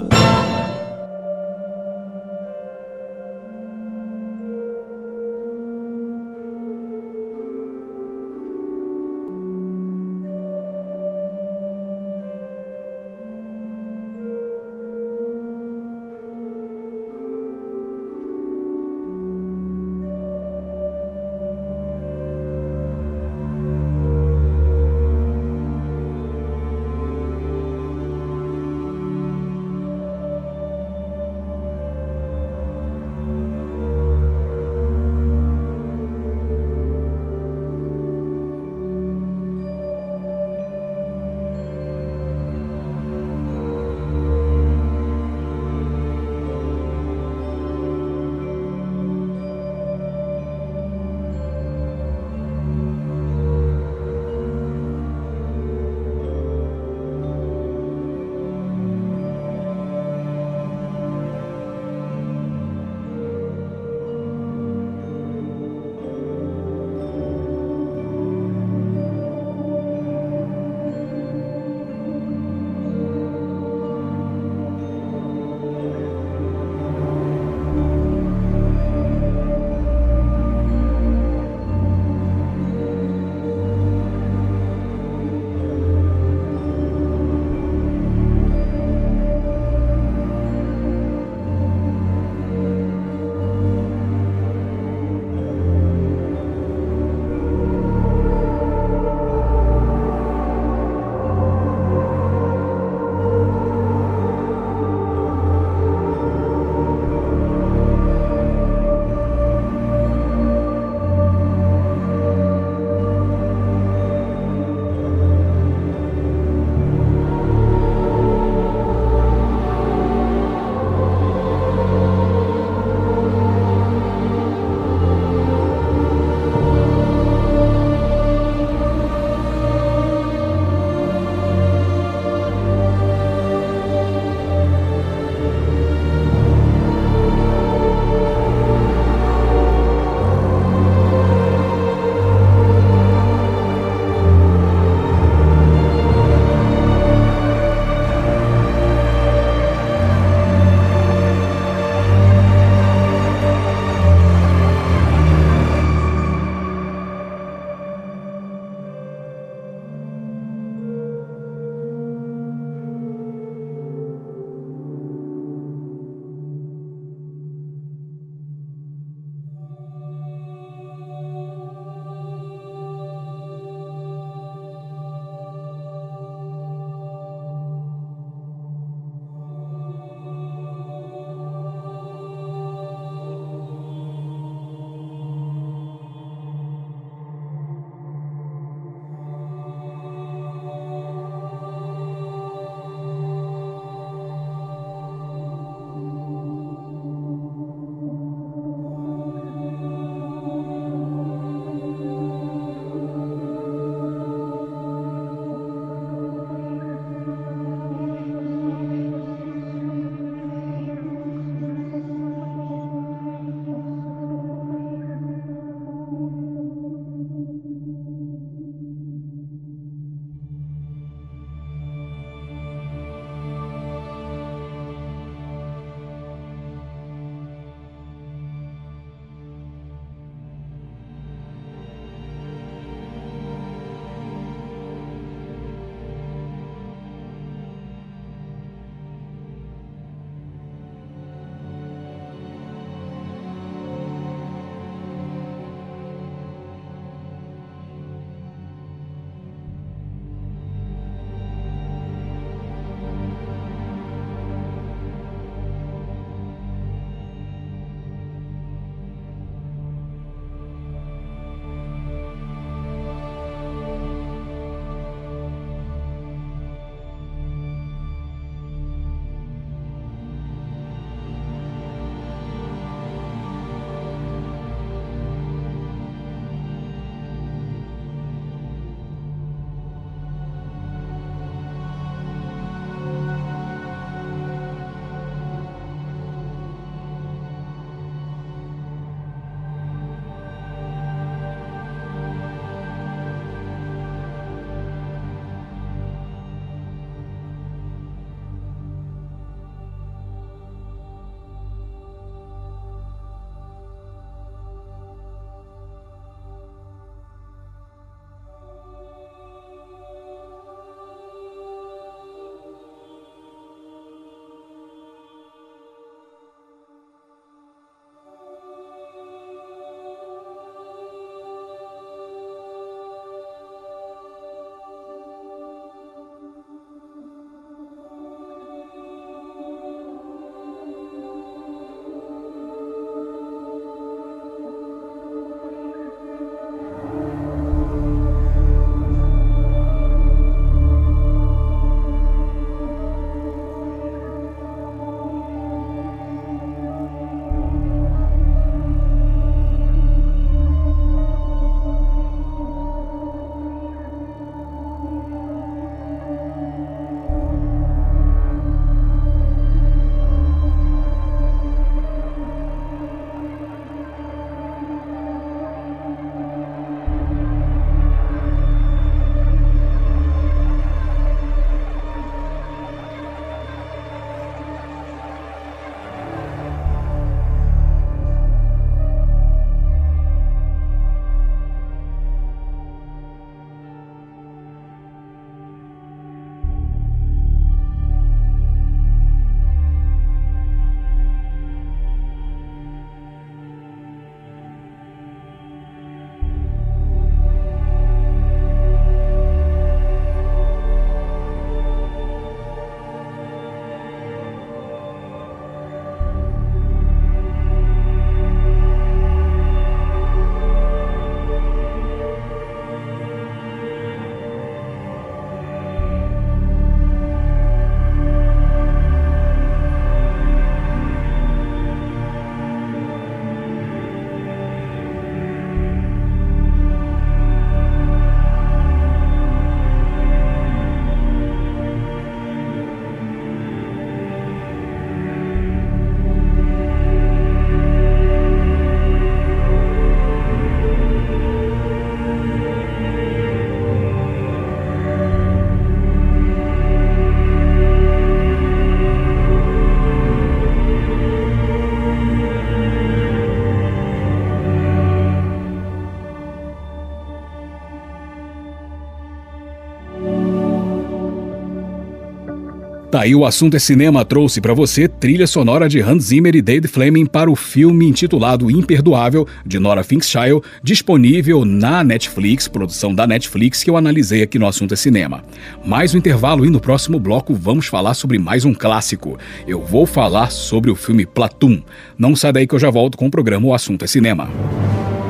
[463.23, 466.89] Aí o assunto é cinema trouxe para você trilha sonora de Hans Zimmer e Dave
[466.89, 473.81] Fleming para o filme intitulado Imperdoável de Nora Finkschild, disponível na Netflix, produção da Netflix
[473.81, 475.41] que eu analisei aqui no assunto é cinema.
[475.85, 479.39] Mais um intervalo e no próximo bloco vamos falar sobre mais um clássico.
[479.65, 481.81] Eu vou falar sobre o filme Platoon.
[482.17, 484.49] Não sai daí que eu já volto com o programa O Assunto é Cinema.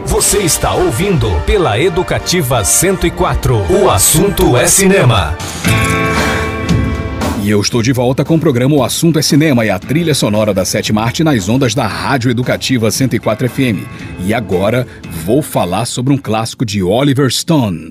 [0.08, 3.56] Você está ouvindo pela Educativa 104.
[3.70, 5.38] O assunto é cinema.
[7.44, 10.16] E eu estou de volta com o programa O Assunto é Cinema e a trilha
[10.16, 13.84] sonora da Sete Marte nas ondas da Rádio Educativa 104 FM.
[14.26, 14.88] E agora
[15.26, 17.90] vou falar sobre um clássico de Oliver Stone.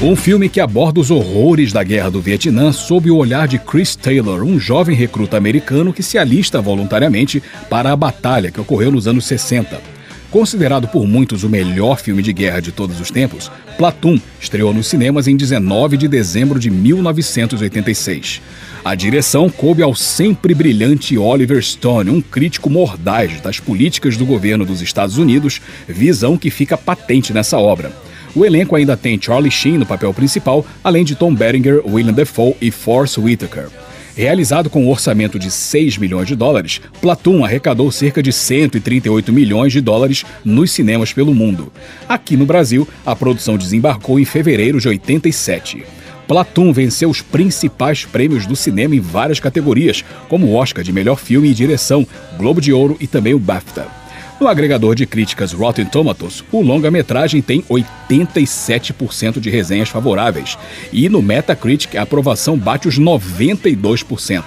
[0.00, 3.94] Um filme que aborda os horrores da Guerra do Vietnã sob o olhar de Chris
[3.94, 9.06] Taylor, um jovem recruta americano que se alista voluntariamente para a batalha que ocorreu nos
[9.06, 9.93] anos 60.
[10.34, 14.88] Considerado por muitos o melhor filme de guerra de todos os tempos, Platoon estreou nos
[14.88, 18.42] cinemas em 19 de dezembro de 1986.
[18.84, 24.64] A direção coube ao sempre brilhante Oliver Stone, um crítico mordaz das políticas do governo
[24.66, 27.92] dos Estados Unidos, visão que fica patente nessa obra.
[28.34, 32.56] O elenco ainda tem Charlie Sheen no papel principal, além de Tom Berenger, William Defoe
[32.60, 33.68] e Force Whitaker.
[34.16, 39.72] Realizado com um orçamento de 6 milhões de dólares, Platoon arrecadou cerca de 138 milhões
[39.72, 41.72] de dólares nos cinemas pelo mundo.
[42.08, 45.84] Aqui no Brasil, a produção desembarcou em fevereiro de 87.
[46.28, 51.18] Platoon venceu os principais prêmios do cinema em várias categorias, como o Oscar de melhor
[51.18, 52.06] filme e direção,
[52.38, 54.03] Globo de Ouro e também o BAFTA.
[54.40, 60.58] No agregador de críticas Rotten Tomatoes, o longa-metragem tem 87% de resenhas favoráveis
[60.92, 64.42] e no Metacritic a aprovação bate os 92%.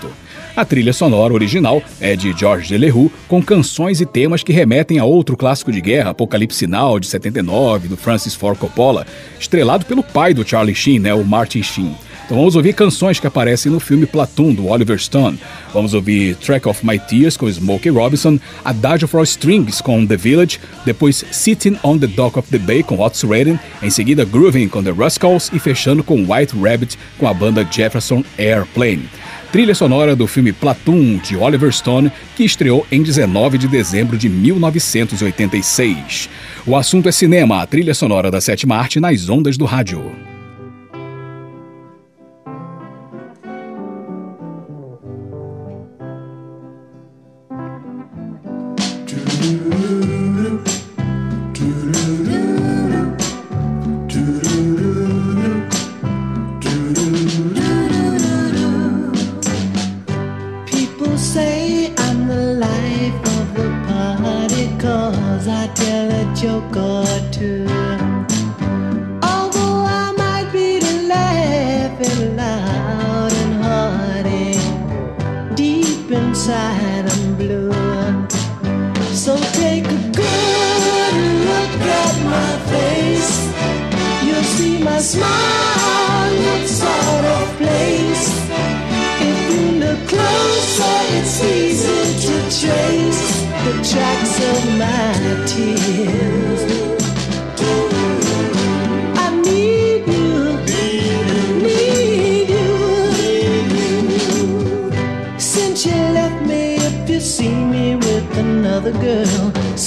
[0.57, 5.05] A trilha sonora original é de George Delerue, com canções e temas que remetem a
[5.05, 9.05] outro clássico de guerra, Apocalipse Now, de 79, do Francis Ford Coppola,
[9.39, 11.95] estrelado pelo pai do Charlie Sheen, né, o Martin Sheen.
[12.27, 15.39] Então vamos ouvir canções que aparecem no filme Platoon, do Oliver Stone.
[15.73, 20.59] Vamos ouvir Track of My Tears, com Smokey Robinson, Adagio for Strings, com The Village,
[20.85, 24.83] depois Sitting on the Dock of the Bay, com Otis Redding, em seguida Grooving, com
[24.83, 29.07] The Rascals e fechando com White Rabbit, com a banda Jefferson Airplane.
[29.49, 34.27] Trilha sonora do filme Platoon, de Oliver Stone, que estreou em 19 de dezembro de
[34.27, 36.29] 1986.
[36.65, 40.36] O assunto é cinema, a trilha sonora da sétima arte nas ondas do rádio.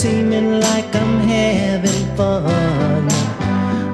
[0.00, 3.06] seeming like I'm having fun.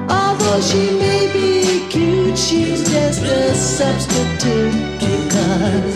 [0.09, 4.71] Although she may be cute, she's just a substitute
[5.01, 5.95] because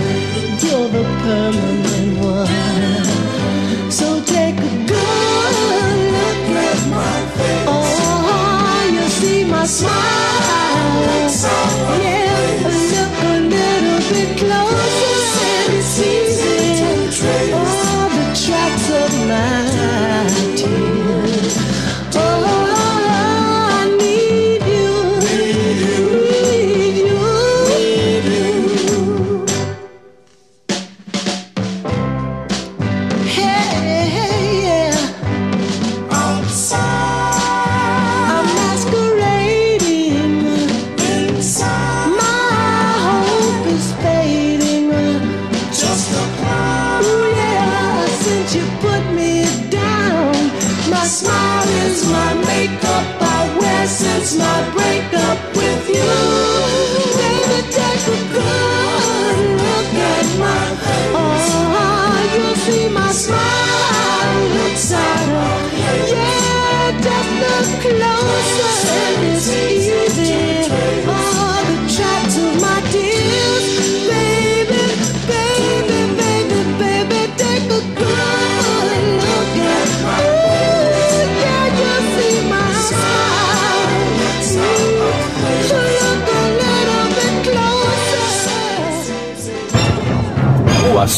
[0.64, 1.81] you're the permanent.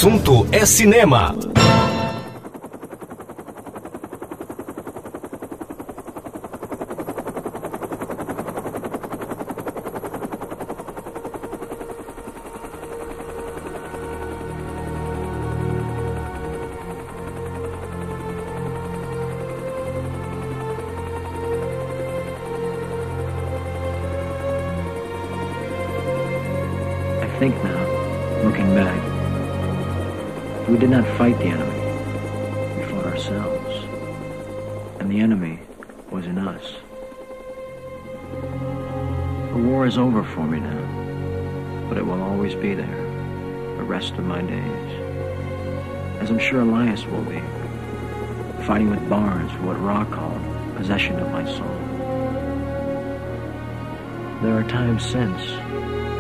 [0.04, 1.34] Assunto é cinema.
[55.14, 55.44] Since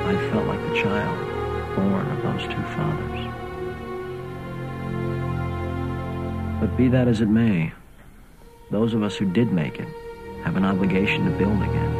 [0.06, 3.22] I've felt like the child born of those two fathers.
[6.62, 7.74] But be that as it may,
[8.70, 9.88] those of us who did make it
[10.44, 11.94] have an obligation to build again,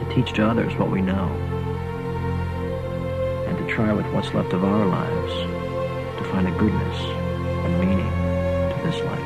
[0.00, 1.28] to teach to others what we know,
[3.46, 5.32] and to try with what's left of our lives
[6.18, 8.10] to find a goodness and meaning
[8.72, 9.25] to this life.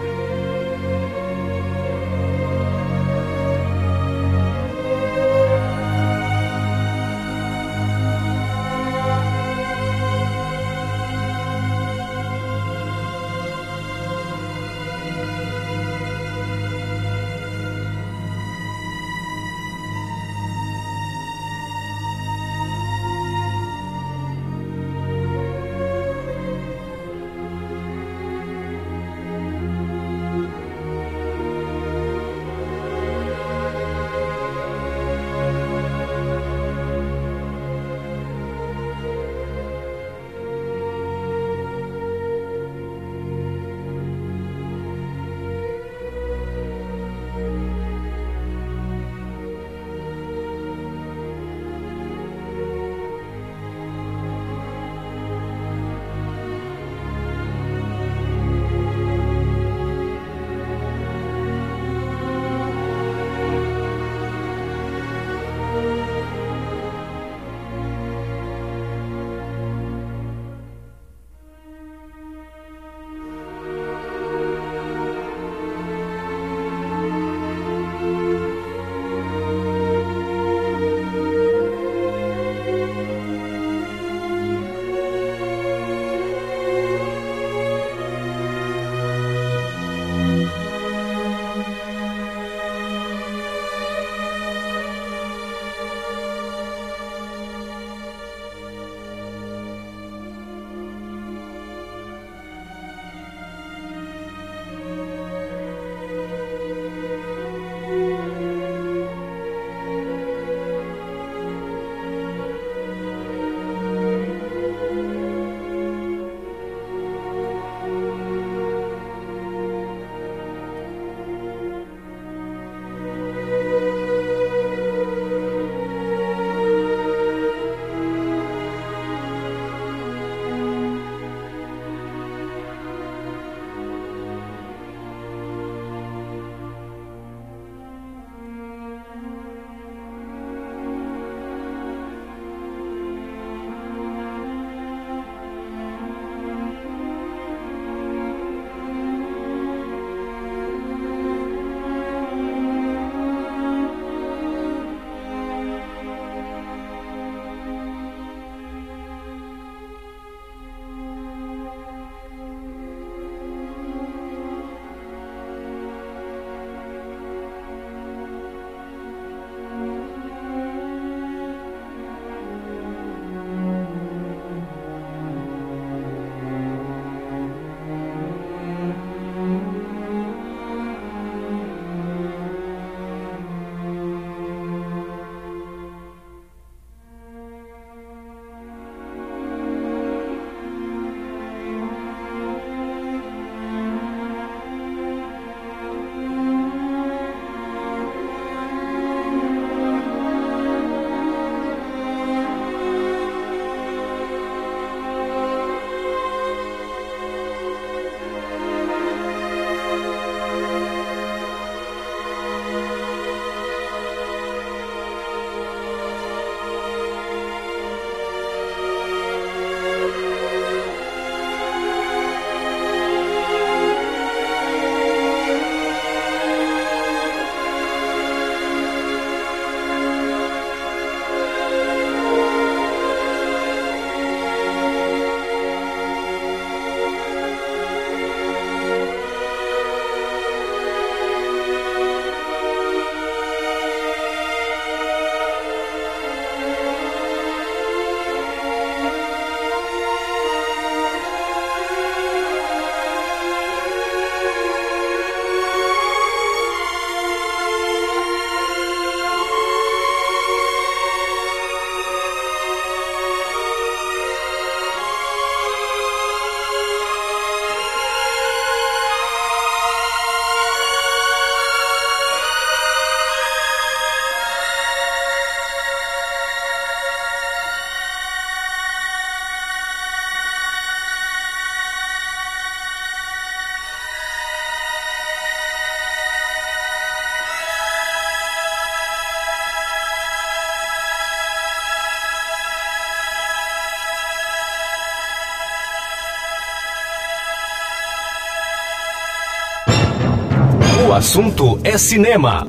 [301.21, 302.67] Assunto é cinema.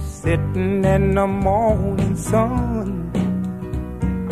[0.00, 3.12] Sitting in the morning sun,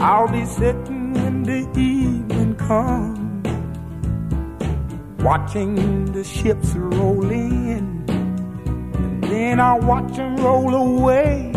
[0.00, 3.46] I'll be sitting when the evening comes,
[5.22, 11.55] watching the ships roll in, and then I watch them roll away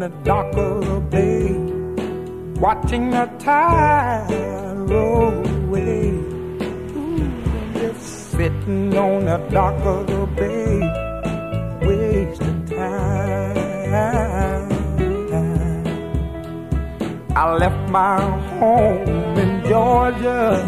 [0.00, 1.52] the dock of the bay,
[2.58, 4.26] watching the tide
[4.88, 6.08] roll away.
[6.96, 7.30] Ooh,
[7.74, 10.80] just sitting on the dock of the bay,
[11.86, 13.58] wasting time.
[17.36, 18.20] I left my
[18.58, 20.64] home in Georgia,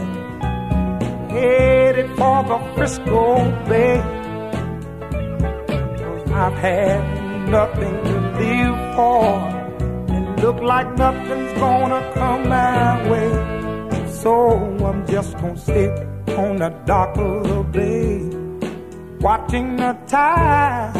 [1.31, 3.99] headed for the Frisco Bay.
[6.35, 7.12] I've had
[8.95, 9.25] for,
[10.15, 13.31] and look like nothing's gonna come my way.
[14.23, 14.33] So
[14.85, 15.91] I'm just gonna sit
[16.39, 18.21] on the dock of the bay,
[19.21, 20.93] watching the tide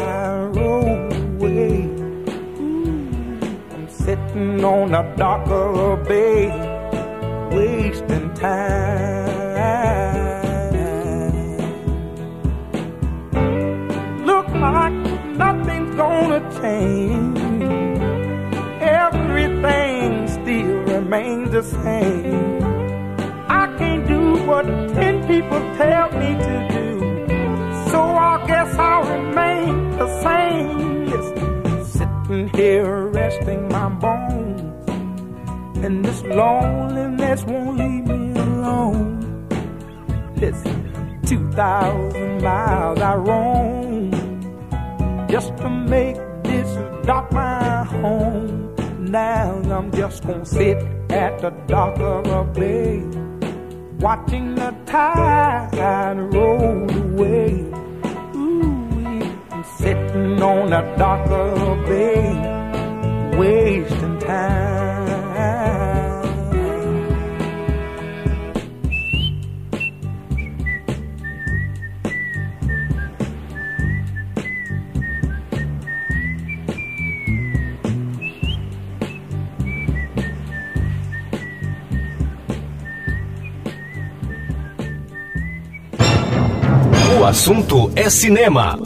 [0.57, 1.89] roll away.
[3.73, 6.51] I'm sitting on the dock of the bay,
[7.55, 9.13] wasting time.
[14.25, 14.93] Look like
[15.37, 17.42] nothing's gonna change.
[21.13, 22.63] Remains the same.
[23.47, 24.65] I can't do what
[24.95, 26.89] ten people tell me to do.
[27.91, 31.05] So I guess I'll remain the same.
[31.13, 34.89] Listen, sitting here resting my bones.
[35.85, 39.49] And this loneliness won't leave me alone.
[40.37, 44.11] Listen, 2,000 miles I roam
[45.29, 46.71] just to make this
[47.05, 48.75] dock my home.
[48.99, 53.03] Now I'm just gonna sit at the dock of a bay,
[54.01, 57.53] watching the tide roll away.
[58.35, 59.21] Ooh,
[59.77, 64.72] sitting on the dock of a bay, wasting time.
[87.23, 88.77] O assunto é cinema.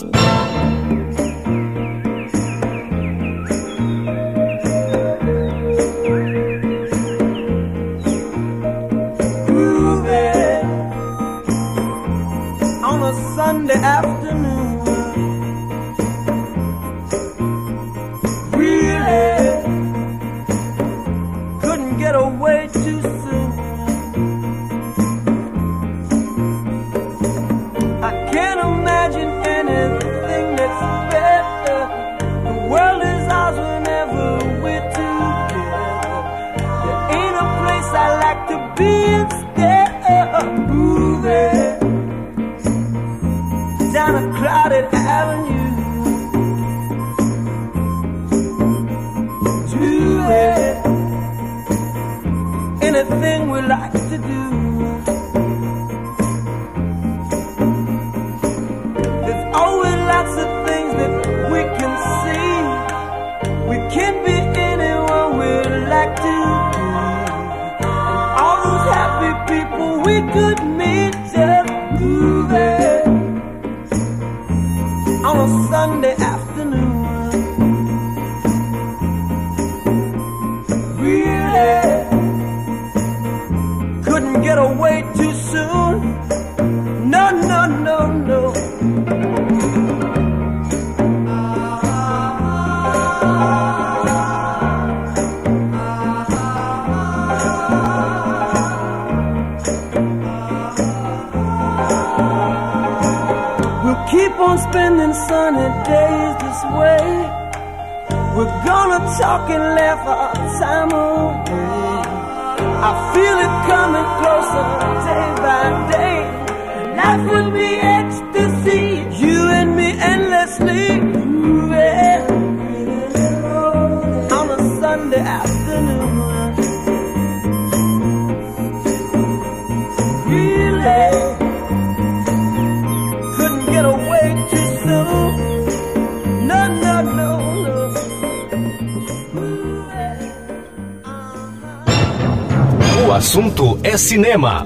[144.17, 144.66] Cinema.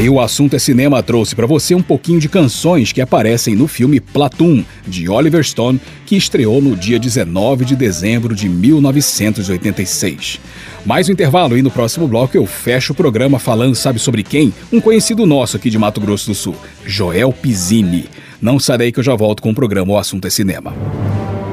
[0.00, 3.68] Aí o assunto é cinema trouxe para você um pouquinho de canções que aparecem no
[3.68, 10.40] filme Platoon, de Oliver Stone, que estreou no dia 19 de dezembro de 1986.
[10.86, 14.54] Mais um intervalo e no próximo bloco eu fecho o programa falando, sabe sobre quem?
[14.72, 16.56] Um conhecido nosso aqui de Mato Grosso do Sul,
[16.86, 18.06] Joel Pizzini.
[18.40, 20.74] Não daí que eu já volto com o programa O Assunto é Cinema.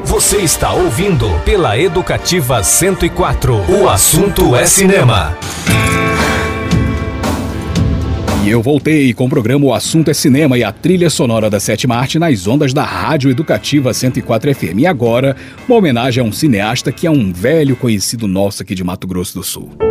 [0.06, 3.54] Você está ouvindo pela Educativa 104.
[3.70, 5.38] O assunto é cinema.
[8.50, 11.98] Eu voltei com o programa O Assunto é Cinema e a trilha sonora da sétima
[11.98, 14.80] arte nas ondas da Rádio Educativa 104 FM.
[14.80, 15.36] E agora,
[15.68, 19.34] uma homenagem a um cineasta que é um velho conhecido nosso aqui de Mato Grosso
[19.34, 19.87] do Sul.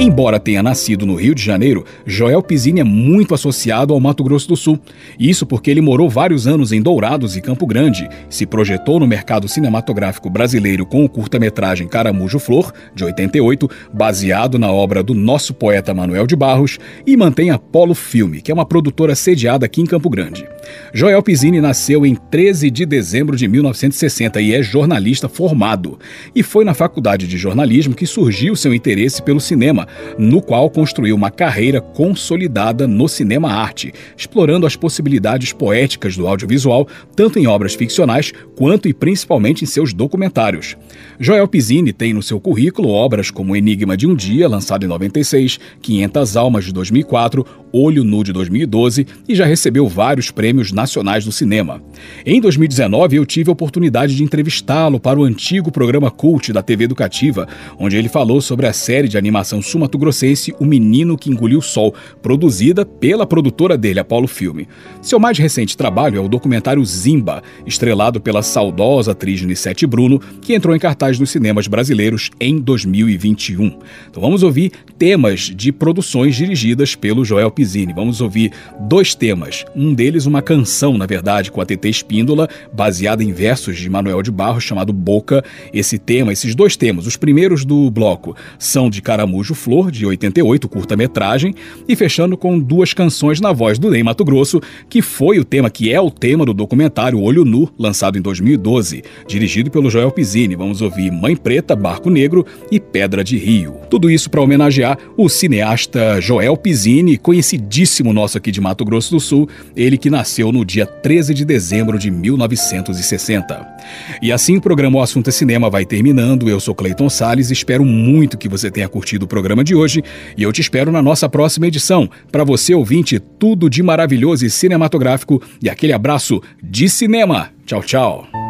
[0.00, 4.46] Embora tenha nascido no Rio de Janeiro, Joel Pizzini é muito associado ao Mato Grosso
[4.46, 4.78] do Sul.
[5.18, 9.48] Isso porque ele morou vários anos em Dourados e Campo Grande, se projetou no mercado
[9.48, 15.92] cinematográfico brasileiro com o curta-metragem Caramujo Flor, de 88, baseado na obra do nosso poeta
[15.92, 19.86] Manuel de Barros, e mantém a Polo Filme, que é uma produtora sediada aqui em
[19.86, 20.46] Campo Grande.
[20.94, 25.98] Joel Pizzini nasceu em 13 de dezembro de 1960 e é jornalista formado.
[26.36, 29.87] E foi na faculdade de jornalismo que surgiu seu interesse pelo cinema,
[30.18, 37.38] no qual construiu uma carreira consolidada no cinema-arte, explorando as possibilidades poéticas do audiovisual, tanto
[37.38, 40.76] em obras ficcionais quanto e principalmente em seus documentários.
[41.18, 45.58] Joel Pizzini tem no seu currículo obras como Enigma de um Dia, lançado em 96,
[45.80, 51.32] 500 Almas de 2004, Olho Nu de 2012 e já recebeu vários prêmios nacionais do
[51.32, 51.82] cinema.
[52.24, 56.84] Em 2019, eu tive a oportunidade de entrevistá-lo para o antigo programa Cult da TV
[56.84, 57.46] Educativa,
[57.78, 61.94] onde ele falou sobre a série de animação sumatogrossense O Menino que Engoliu o Sol,
[62.20, 64.66] produzida pela produtora dele, Apollo Filme.
[65.00, 70.54] Seu mais recente trabalho é o documentário Zimba, estrelado pela saudosa atriz Nissete Bruno, que
[70.54, 73.78] entrou em cartaz nos cinemas brasileiros em 2021.
[74.10, 77.92] Então vamos ouvir temas de produções dirigidas pelo Joel Pizzini.
[77.92, 79.64] Vamos ouvir dois temas.
[79.76, 84.22] Um deles, uma canção, na verdade, com a TT Espíndola, baseada em versos de Manuel
[84.22, 85.44] de Barros, chamado Boca.
[85.72, 90.66] Esse tema, esses dois temas, os primeiros do bloco, são de Caramujo Flor, de 88,
[90.66, 91.54] curta-metragem,
[91.86, 95.68] e fechando com duas canções na voz do Ney Mato Grosso, que foi o tema,
[95.68, 100.56] que é o tema do documentário Olho Nu, lançado em 2012, dirigido pelo Joel Pizzini.
[100.56, 103.74] Vamos ouvir Mãe Preta, Barco Negro e Pedra de Rio.
[103.90, 109.20] Tudo isso para homenagear o cineasta Joel Pizzini, conhecidíssimo nosso aqui de Mato Grosso do
[109.20, 109.46] Sul,
[109.76, 113.77] ele que nasceu no dia 13 de dezembro de 1960.
[114.20, 116.48] E assim o programa O Assunto é Cinema vai terminando.
[116.48, 120.02] Eu sou Cleiton Sales, espero muito que você tenha curtido o programa de hoje
[120.36, 122.08] e eu te espero na nossa próxima edição.
[122.30, 127.50] Para você ouvinte, tudo de maravilhoso e cinematográfico e aquele abraço de cinema.
[127.66, 128.47] Tchau, tchau.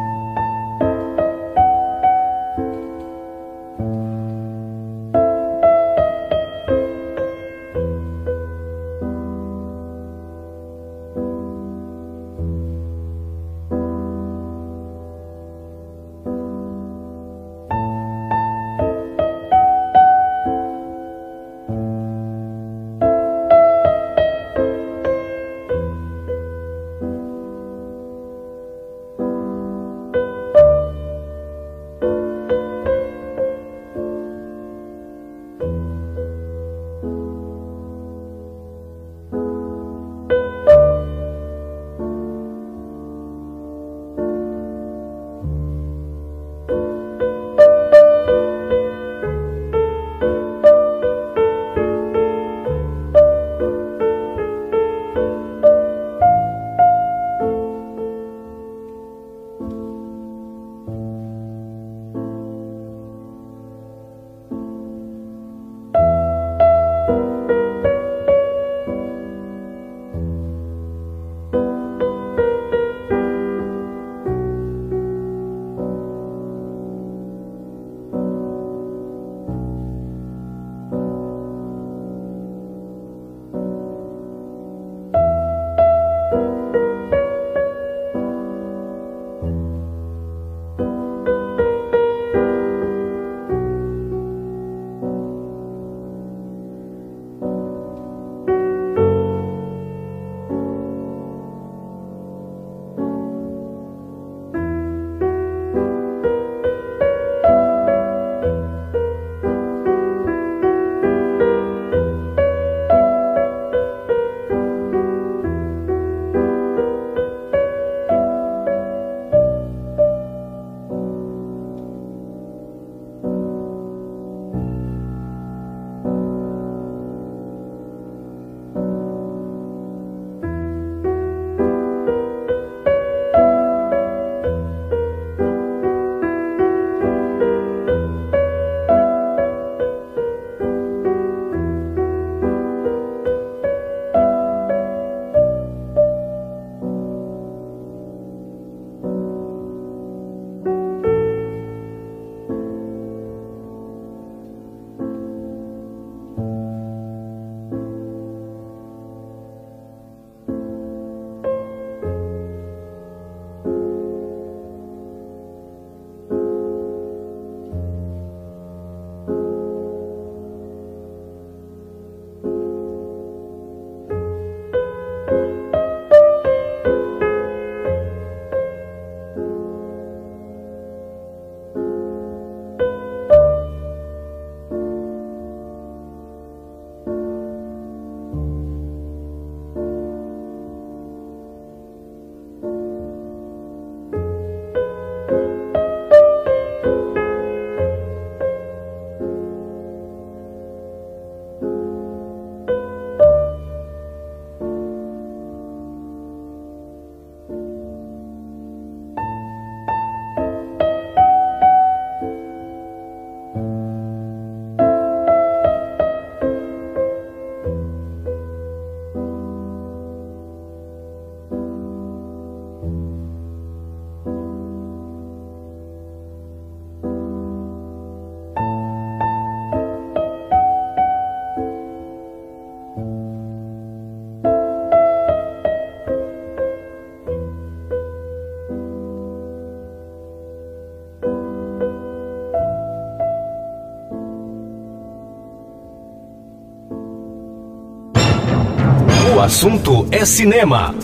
[249.49, 250.95] Assunto é cinema.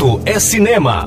[0.00, 1.06] Assunto é cinema.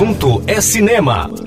[0.00, 1.39] Assunto é cinema.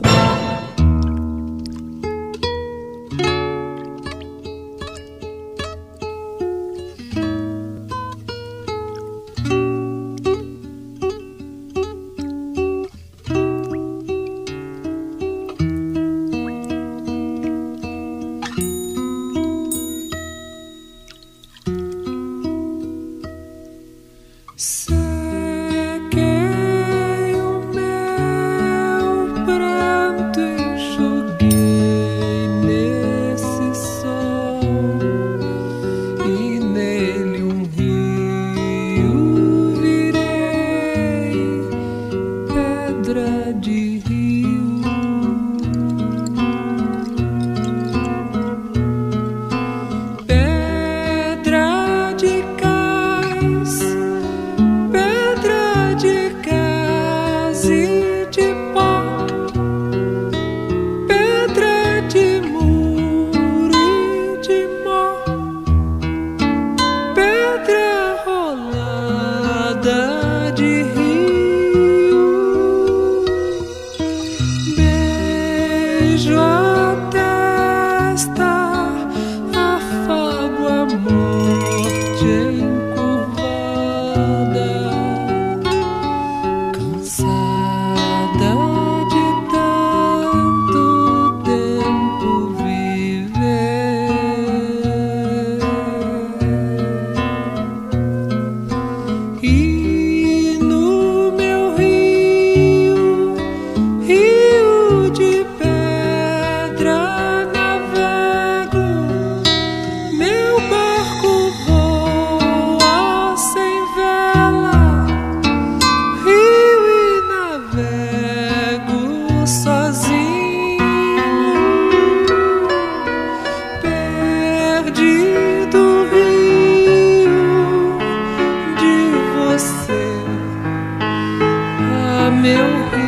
[132.44, 133.03] Meu rio.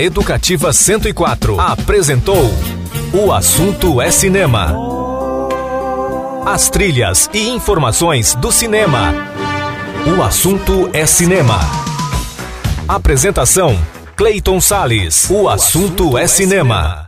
[0.00, 2.50] Educativa 104 apresentou
[3.12, 4.74] O Assunto é Cinema.
[6.46, 9.12] As trilhas e informações do cinema.
[10.06, 11.60] O Assunto é Cinema.
[12.88, 13.78] Apresentação:
[14.16, 15.28] Clayton Sales.
[15.28, 16.99] O Assunto é Cinema.